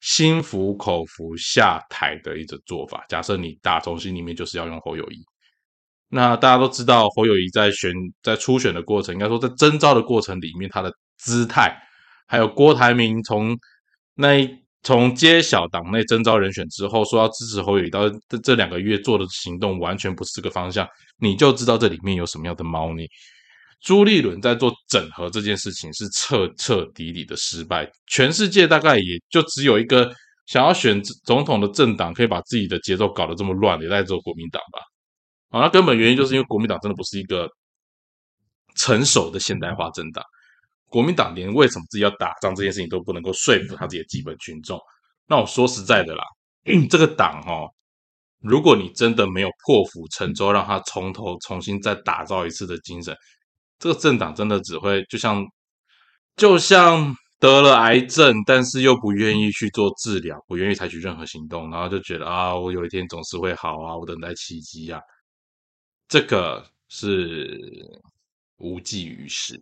[0.00, 3.06] 心服口服下台的一种做法。
[3.08, 5.24] 假设你打从心里面就是要用侯友谊，
[6.08, 7.90] 那大家都知道侯友谊在选
[8.22, 11.74] 在初选的过程，应该说在征召的过程里面，他的姿态。
[12.26, 13.56] 还有郭台铭从
[14.14, 14.48] 那
[14.82, 20.86] 从揭晓党内征召人选之后，说要支持侯友宜，到这这两个月做的行动完全不是这个方向，
[21.18, 23.06] 你就知道这里面有什么样的猫腻。
[23.80, 30.10] 朱立伦在做整合这件事情是彻彻底底的失败，全世界大概也就只有一个
[30.46, 34.80] 想要选总统的政党可以把自己的节奏搞得这么乱的，也在做国民党吧。
[35.58, 37.48] 啊，那根本原因就是因为国民党真的不是一个
[38.76, 40.24] 成熟的现代化政党。
[40.94, 44.78] 国民党连为什么自己要打仗这件事情都不能够说服他自己的基本群众，
[45.26, 46.22] 那我说实在的啦，
[46.88, 47.66] 这个党哦，
[48.38, 53.12] 如果你真的没有破釜沉舟，让他从头重新再打造一次的精神，
[53.80, 55.44] 这个政党真的只会就像
[56.36, 65.00] 就像得了癌症，但是又不愿意去做治疗，不愿意采取任何行动，然后就觉得啊，我有一天总是会好啊，我等待奇迹啊，
[66.06, 67.60] 这个是
[68.58, 69.60] 无济于事。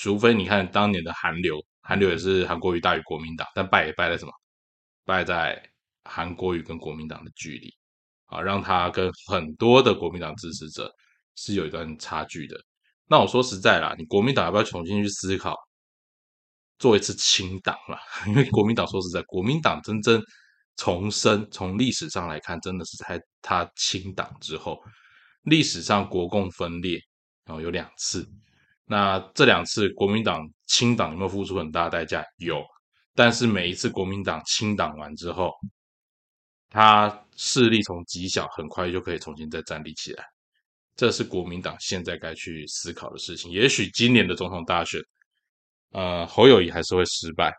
[0.00, 4.30] 除非你看当年的韩流，韩流也是韩国瑜大于国民党，但败也败在什么？
[5.04, 5.60] 败在
[6.04, 7.68] 韩国瑜跟国民党的距离
[8.26, 10.88] 啊，让他跟很多的国民党支持者
[11.34, 12.56] 是有一段差距的。
[13.06, 15.56] 那我说实在啦，你国民党要不要重新去思考
[16.78, 17.98] 做一次清党了？
[18.28, 20.22] 因为国民党说实在，国民党真正
[20.76, 24.78] 重生，从历史上来看，真的是在他清党之后，
[25.42, 27.00] 历史上国共分裂
[27.44, 28.24] 然后有两次。
[28.90, 32.24] 那这两次国民党清党有没有付出很大代价？
[32.38, 32.64] 有，
[33.14, 35.52] 但是每一次国民党清党完之后，
[36.70, 40.24] 他势力从极小很快就可以重新再站立起来。
[40.96, 43.50] 这是国民党现在该去思考的事情。
[43.52, 44.98] 也许今年的总统大选，
[45.92, 47.52] 呃，侯友谊还是会失败。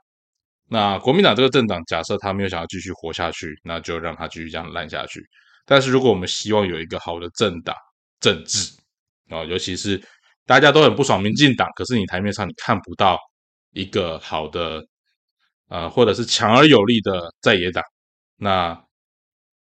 [0.67, 5.23] 那国民党这个政党，假设他没有想要继续活下去，那就让他继续这样烂下去。
[5.63, 7.75] 但是如果我们希望有一个好的政党
[8.19, 8.75] 政治
[9.29, 10.03] 啊，尤其是。
[10.49, 13.19] 大家都很不爽民进党，可是你台面上你看不到
[13.69, 14.83] 一个好的，
[15.67, 17.83] 呃，或者是强而有力的在野党，
[18.35, 18.83] 那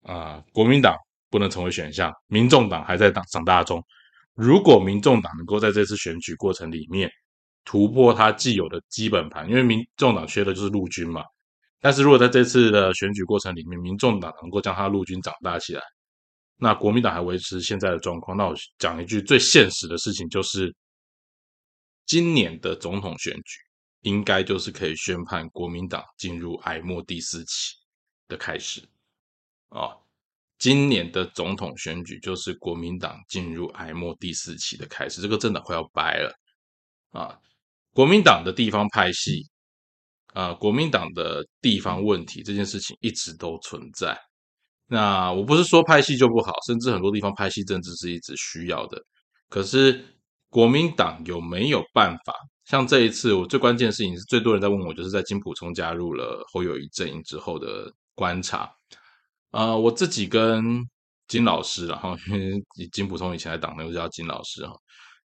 [0.02, 0.96] 啊，国民党
[1.28, 3.84] 不能成为选项，民众党还在党长大中。
[4.32, 7.10] 如果民众党能够在这次选举过程里面
[7.66, 11.22] 突破它既有的基本盘，因为民众党缺的就是陆军嘛，
[11.82, 15.82] 但是如果在这次的选举过程里面，民众党能够将他陆军长大起来。
[16.62, 20.72] 那国民党还维持现在的状况，那我讲一句最现实的事情，就是
[22.06, 23.58] 今年的总统选举
[24.02, 27.74] 应该就是可以宣判国民党进入哀末第四期
[28.28, 28.80] 的开始
[29.70, 29.90] 啊！
[30.56, 36.32] 今年的总统选举就是国民党进入哀末第四期的开始，这个政党快要掰了
[37.10, 37.36] 啊！
[37.92, 39.50] 国民党的地方派系
[40.26, 44.16] 啊，国民党的地方问题这件事情一直都存在。
[44.88, 49.00] 那我不是说拍戏就不好，甚至很多地方拍戏政治是一直需要的。
[49.48, 50.04] 可是
[50.50, 52.34] 国民党有没有办法？
[52.64, 58.70] 像这一次，我最关键的事情是最多人在问我，就是在金普聪加入了侯友谊阵营之后的观察。
[59.50, 60.62] 呃，我自己跟
[61.26, 62.62] 金老师，然后 因为
[62.92, 64.74] 金普聪以前在党内就叫金老师哈，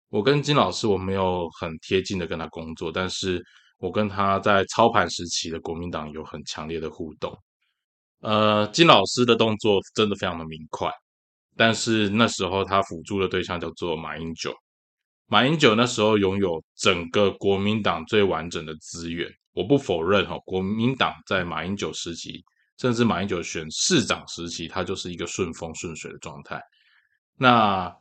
[0.09, 3.43] 我跟金老师我没有很贴近的跟他工作，但是
[3.79, 7.37] 我跟他在操盘时期的国民党有很强烈的互动。
[8.21, 10.91] 呃，金老师的动作真的非常的明快，
[11.57, 14.53] 但是那时候他辅助的对象叫做马英九，
[15.27, 19.31] 马英九那时候拥有整个国民党最完整的资源。
[19.53, 22.45] 我不否认哈，国民党在马英九时期，
[22.79, 26.61] 甚至马英九选市长时期，他就是一个顺风顺水的状态。
[27.37, 27.93] 那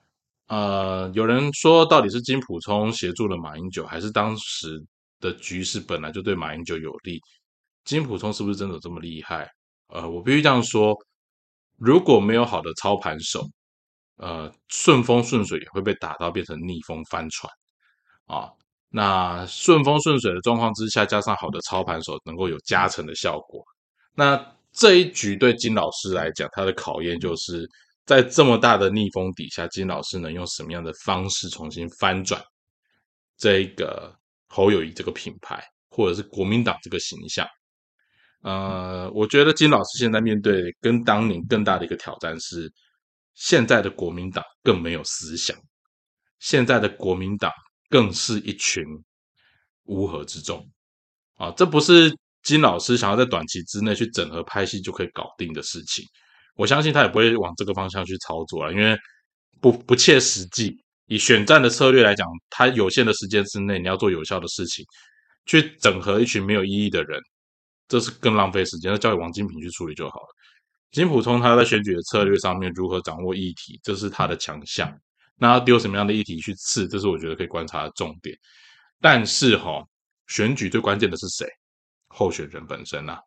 [0.48, 4.84] 呃，有人说到底是金普聪协助了马英九，还是当时
[5.20, 7.20] 的局势本来就对马英九有利？
[7.86, 9.50] 金普聪是不是真的这么厉害？
[9.88, 10.96] 呃，我必须这样说，
[11.78, 13.48] 如果没有好的操盘手，
[14.18, 17.52] 呃，顺风顺水也会被打到变成逆风翻船
[18.26, 18.52] 啊。
[18.90, 23.64] 那顺风顺水的状况之下，加上好的操盘手，能够有加成的效果。
[24.14, 27.70] 那这一局对金老师来讲，他的考验就是
[28.06, 32.42] 在这么大的逆风底下，金老师能用什么样的方式重新翻转
[33.38, 34.14] 这个
[34.48, 37.48] 侯友谊这个品牌，或者是国民党这个形象。
[38.48, 42.72] 呃，我觉得金老师现在面对跟当年更大的一个挑战是，
[43.34, 45.54] 现在的国民党更没有思想，
[46.40, 47.52] 现在的国民党
[47.90, 48.86] 更是一群
[49.88, 50.66] 乌合之众
[51.36, 51.52] 啊！
[51.58, 52.10] 这不是
[52.42, 56.06] 金老师想要在短期之内去整合拍戏就可以搞定的事情。
[56.56, 58.98] 我相信他也不会往这个方向去操作了，因为
[59.60, 60.74] 不不切实际。
[61.08, 64.86] 以选战的策略来讲，他有限的时间之内，你要做有效的事情，
[65.46, 67.20] 去整合一群没有意义的人。
[67.88, 70.28] 这是更浪费时间，那交给王金平去处理就好了。
[70.92, 74.92] 金普通他在选举的策略上面如何掌握议题，这是他的强项。
[75.36, 78.36] 那他丢什么样的议题去刺，这是我觉得可以观察的重点。
[79.00, 79.84] 但是哈，
[80.28, 81.48] 选举最关键的是谁？
[82.08, 83.20] 候选人本身呐。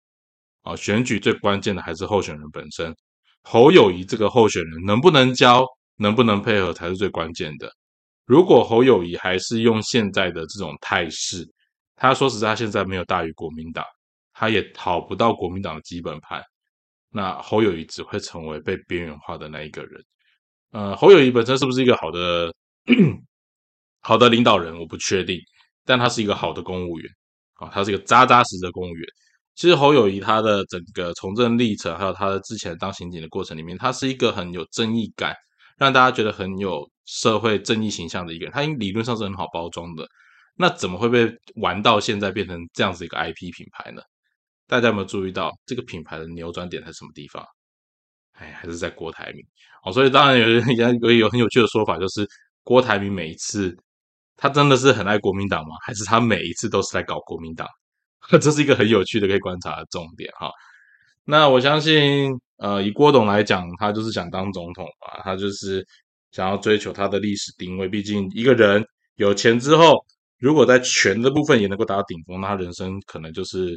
[0.62, 2.94] 啊，选举最关键的还是候选人本身。
[3.42, 5.64] 侯友谊这个候选人能不能交，
[5.96, 7.70] 能不能配合，才是最关键的。
[8.26, 11.46] 如果侯友谊还是用现在的这种态势，
[11.96, 13.84] 他说实在，现在没有大于国民党。
[14.41, 16.43] 他也讨不到国民党的基本盘，
[17.11, 20.03] 那侯友谊只会成为被边缘化的那一个人。
[20.70, 22.51] 呃，侯友谊本身是不是一个好的
[24.01, 25.38] 好的领导人，我不确定，
[25.84, 27.11] 但他是一个好的公务员
[27.57, 29.07] 啊，他是一个扎扎实实的公务员。
[29.57, 35.36] 其实侯友谊他的整个从政历程，还有他的之前当刑警的过程里面，他是一个很有正义感，
[35.76, 38.55] 让大家觉得很有社会正义形象的一个人。
[38.55, 40.09] 他理论上是很好包装的，
[40.57, 44.01] 那怎么会被玩到现在变成这样子一个 IP 品牌呢？
[44.70, 47.44] 大家有没有注意到这个品牌的扭转点在什么地方？
[48.38, 49.44] 哎，还是在郭台铭
[49.84, 49.92] 哦。
[49.92, 50.64] 所以当然有人
[51.02, 52.24] 有有很有趣的说法，就是
[52.62, 53.76] 郭台铭每一次
[54.36, 55.74] 他真的是很爱国民党吗？
[55.84, 57.66] 还是他每一次都是在搞国民党？
[58.40, 60.48] 这是一个很有趣的可以观察的重点哈。
[61.24, 65.84] 那我相信，呃，以郭董来讲，他就是想当总统嘛，他就是
[66.30, 67.88] 想要追求他的历史定位。
[67.88, 68.84] 毕竟一个人
[69.16, 69.96] 有钱之后，
[70.38, 73.76] 如果在权的部分也能够达到顶峰，那他人生可能就是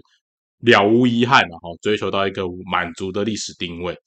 [0.65, 3.97] 了无遗憾了哈，追求到一个满足的历史定位。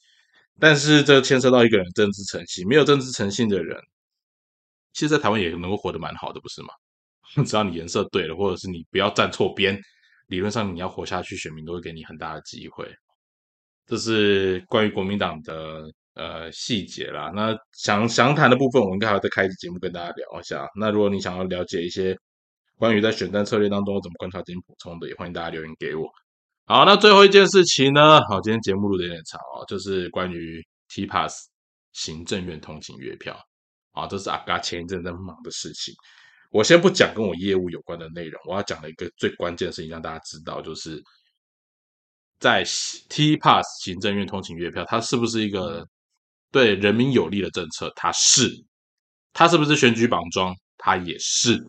[0.59, 3.79] 但是这牵涉到一个人政治诚信，没有政治诚信的人，
[4.95, 6.69] 其实，在台湾也能够活得蛮好的，不是吗？
[7.45, 9.79] 只要你颜色对了，或者是你不要站错边，
[10.29, 12.89] 理论上你要活下去，选民都会给你很大的机会。
[13.85, 17.31] 这是关于国民党的呃细节啦。
[17.35, 20.67] 那详详谈的部分，我应该还要再开一节目跟大家聊一下。
[20.75, 22.17] 那如果你想要了解一些
[22.79, 26.11] 关于在选战策略当中怎么观察、进行补充的，也欢迎大家留言给我。
[26.69, 28.21] 好，那最后一件事情呢？
[28.29, 31.49] 好，今天节目录的有点长哦，就是关于 T Pass
[31.93, 33.39] 行政院通勤月票
[33.93, 35.95] 啊，这是阿嘎前一阵在忙的事情。
[36.51, 41.01] 我先不讲跟我业务有关的内容，我要讲的一个最关键的事情，让大家知道，就是
[42.41, 42.64] 在
[43.09, 45.87] T Pass 行政院通勤月票，它是不是一个
[46.51, 47.93] 对人民有利的政策？
[47.95, 48.51] 它是，
[49.33, 50.53] 它是不是选举绑桩？
[50.79, 51.64] 它也是。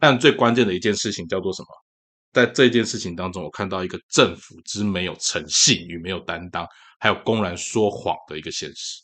[0.00, 1.68] 但最关键的一件事情叫做什么？
[2.34, 6.66] 在这件事情当中，我看到一个政府之没有诚信与没有担当，
[6.98, 9.00] 还有公然说谎的一个现实。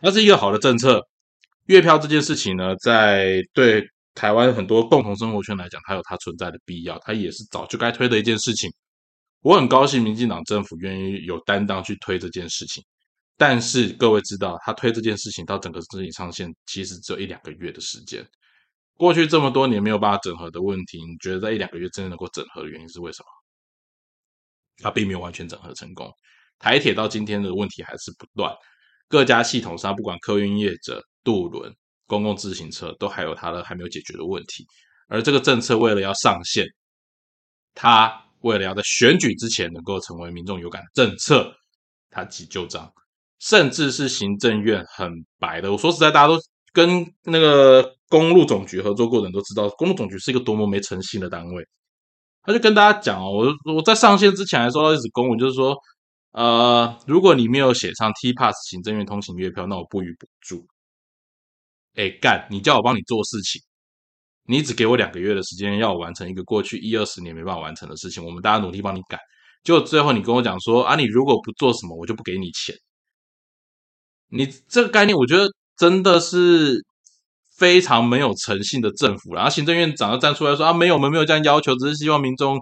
[0.00, 1.02] 那是一个好的政策，
[1.66, 3.84] 月票这件事情呢，在对
[4.14, 8.72] 台湾很多共同生活圈来讲，它有它存在的必要，它也是早就该推的一件事情。
[9.40, 12.84] 我很高兴民进党政府愿意有担当去推这件事情，
[13.36, 18.24] 但是各位知道，他推这件事情到整个事情上线，其实只有一两个月的时间。
[18.98, 23.28] 过去这么多年没有办法整合的问题，你觉得在一两个月真的能够整合的原因是为什么？
[24.82, 26.12] 它并没有完全整合成功。
[26.58, 28.52] 台铁到今天的问题还是不断，
[29.06, 31.72] 各家系统上不管客运业者、渡轮、
[32.08, 34.66] 公共自行车，都还有它的还没有解决的问题。
[35.06, 36.66] 而这个政策为了要上线，
[37.74, 41.54] 它为了要在选举之前能够成为民众有感的政策，
[42.10, 42.92] 它急就章，
[43.38, 45.70] 甚至是行政院很白的。
[45.70, 46.36] 我说实在，大家都
[46.72, 47.96] 跟那个。
[48.08, 51.66] 公路总局合作过的人都知道，公路总局是一个多么没诚信的单位。
[52.42, 53.30] 他就跟大家讲哦，
[53.66, 55.76] 我我在上线之前还收到一纸公文，就是说，
[56.32, 60.66] 呃，如果你没有写上 T Pass 行政院通行月票，那我不予补助。
[61.94, 62.46] 哎，干！
[62.50, 63.60] 你叫我帮你做事情，
[64.46, 69.18] 你只给我两个月的时间，要我完成一个过去一二十年没办法完成的事情，我们大家努力帮你改。
[69.62, 72.74] 就最后你跟我讲说啊，你如果不做什么，我就不给你钱。
[74.28, 75.46] 你这个概念，我觉得
[75.76, 76.82] 真的是。
[77.58, 82.56] 非常没有诚信的政府，然后行政院长要站出来说啊，没有，我们没有这样要求，只是希望民众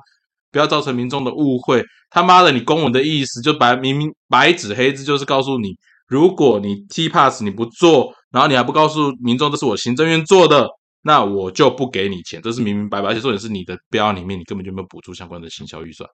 [0.51, 1.85] 不要造成民众的误会。
[2.09, 5.77] 他妈的，你公文的意思就白明明白纸黑字就是告诉你，
[6.09, 10.67] 如果你 T pass 你不做，然后你还不告诉民众这是我行政院做的，
[11.03, 16.09] 那我就不给你钱，这是明明白白，而且重点是你的标里面你根本就没有补助相关的行销预算，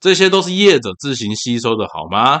[0.00, 2.40] 这些都是业者自行吸收的好吗？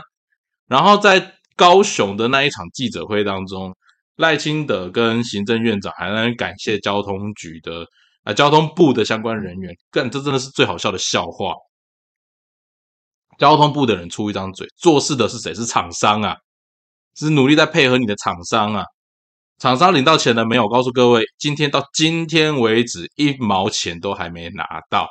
[0.66, 3.72] 然后在高雄的那一场记者会当中。
[4.16, 7.84] 赖清德跟行政院长还在感谢交通局的
[8.22, 11.54] 啊交通部的相关人员，更这真的是最好笑的笑话。
[13.38, 15.52] 交通部的人出一张嘴，做事的是谁？
[15.52, 16.36] 是厂商啊，
[17.16, 18.84] 是努力在配合你的厂商啊。
[19.58, 20.68] 厂商领到钱了没有？
[20.68, 25.08] 告诉各位，今天到今天为止，一毛钱都还没拿到。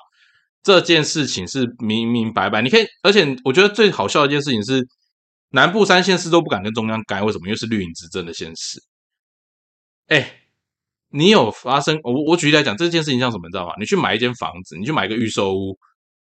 [0.61, 4.85] 这件事情是明明白白，你可以，而且我觉得最好笑的一件事情是，
[5.49, 7.47] 南部三县市都不敢跟中央干，为什么？
[7.47, 8.81] 因为是绿营执政的县市。
[10.07, 10.41] 哎，
[11.09, 11.99] 你有发生？
[12.03, 13.47] 我我举例来讲，这件事情像什么？
[13.47, 13.73] 你知道吗？
[13.79, 15.77] 你去买一间房子，你去买个预售屋，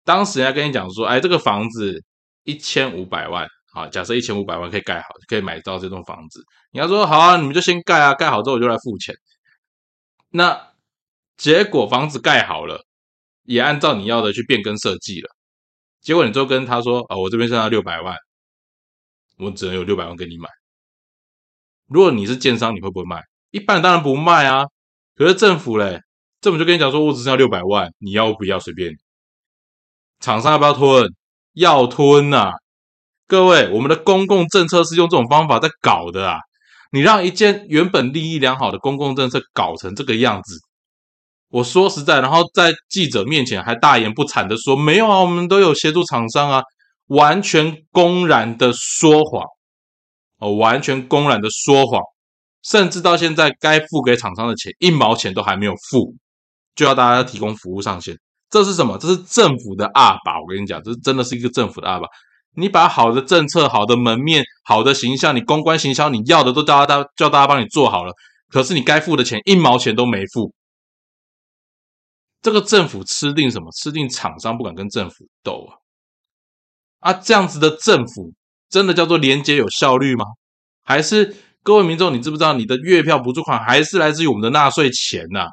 [0.04, 2.04] 当时人家跟你讲说，哎，这个房子
[2.44, 6.44] 一千五百万，好，假设一千五百万可以盖好，可以买到这栋房子。
[6.72, 9.16] 你要说好啊，你们就先盖啊，盖好之后我就来付钱。
[10.30, 10.74] 那
[11.38, 12.86] 结果房子盖好了，
[13.44, 15.30] 也按照你要的去变更设计了。
[16.02, 18.16] 结果你就跟他说，啊，我这边剩下六百万，
[19.38, 20.50] 我只能有六百万给你买。
[21.88, 23.24] 如果你是建商，你会不会卖？
[23.52, 24.66] 一般人当然不卖啊，
[25.16, 26.00] 可是政府嘞，
[26.42, 28.94] 政府就跟你讲说，我只剩下六百万，你要不要随便？
[30.20, 31.08] 厂商要不要吞？
[31.54, 32.52] 要吞呐！
[33.28, 36.40] 各位，我们的公共政策是用这种方法在搞的啊！
[36.92, 40.60] 你让一件原本利益良好的公共政策搞成这个样子，
[41.50, 46.64] 我说实在，然后在记者面前还大言不惭的说没有啊，我们都有协助厂商啊，
[47.08, 49.44] 完全公然的说谎
[50.40, 52.02] 哦，完全公然的说谎。
[52.70, 56.14] 甚至到现在，该付给厂商的钱一毛钱都还没有付，
[56.76, 58.16] 就要大家提供服务上线，
[58.52, 58.96] 这是什么？
[59.00, 60.40] 这是政府的二把。
[60.40, 62.08] 我跟你讲，这真的是一个政府的二把。
[62.56, 68.14] 你把好的政策、好的门面、好的形象，你公关行销，你要的都叫大家叫大家帮你做好了，
[68.50, 70.54] 可是你该付的钱一毛钱都没付。
[72.42, 73.72] 这个政府吃定什么？
[73.72, 75.68] 吃定厂商不敢跟政府斗
[77.02, 77.12] 啊！
[77.12, 78.32] 啊，这样子的政府
[78.70, 80.26] 真的叫做廉洁有效率吗？
[80.84, 85.48] 还是各位民众，你知不知道你的月票补助款还是来自于我们的纳税钱呐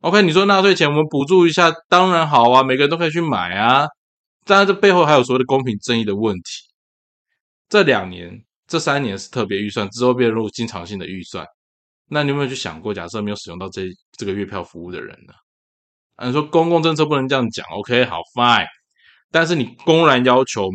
[0.00, 3.86] ？OK，你说纳税钱我们补助一下，当然好啊，每个人都可以去买啊。
[4.44, 6.42] 当然，这背后还有所谓的公平正义的问题。
[7.68, 11.46] 这两年、这三年是特别预算，之后变入经常性的预算。
[12.08, 13.88] 那你有没有去想过，假设没有使用到这
[14.18, 15.32] 这个月票服务的人呢？
[16.26, 18.66] 你说公共政策不能这样讲，OK，好，Fine。
[19.30, 20.68] 但是你公然要求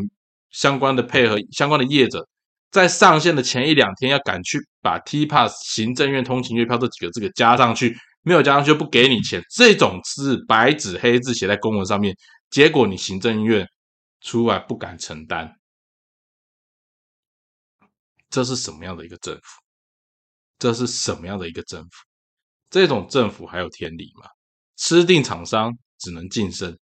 [0.49, 2.28] 相关的配合相关的业者，
[2.70, 12.15] 在上线的前一两天要赶去把 T Pass 行政院通勤月票这几个字给加上去，没有加上去就不给你钱，这种是白纸黑字写在公文上面，
[12.49, 13.68] 结果你行政院
[14.22, 15.51] 出来不敢承担，
[18.30, 19.41] 这是什么样的一个政府？
[20.59, 21.89] 这是什么样的一个政府？
[22.70, 24.28] 这种政府还有天理吗？
[24.76, 26.78] 吃定厂商只能晋升。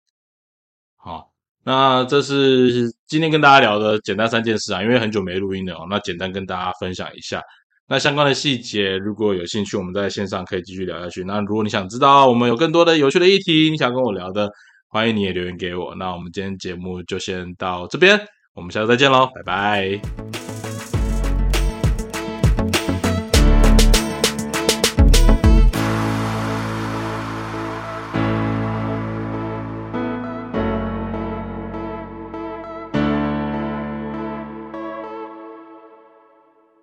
[1.65, 7.41] 那这是今天跟大家聊的简单三件事啊，因为很久没录音了哦，那简单跟大家分享一下。
[7.87, 11.23] 那相关的细节，如果有兴趣，我们在线上可以继续聊下去。
[11.23, 14.49] 那如果你想知道我们有更多的有趣的议题，你想跟我聊的，
[14.87, 15.93] 欢迎你也留言给我。
[15.95, 18.19] 那我们今天节目就先到这边，
[18.55, 20.42] 我们下次再见喽，拜拜。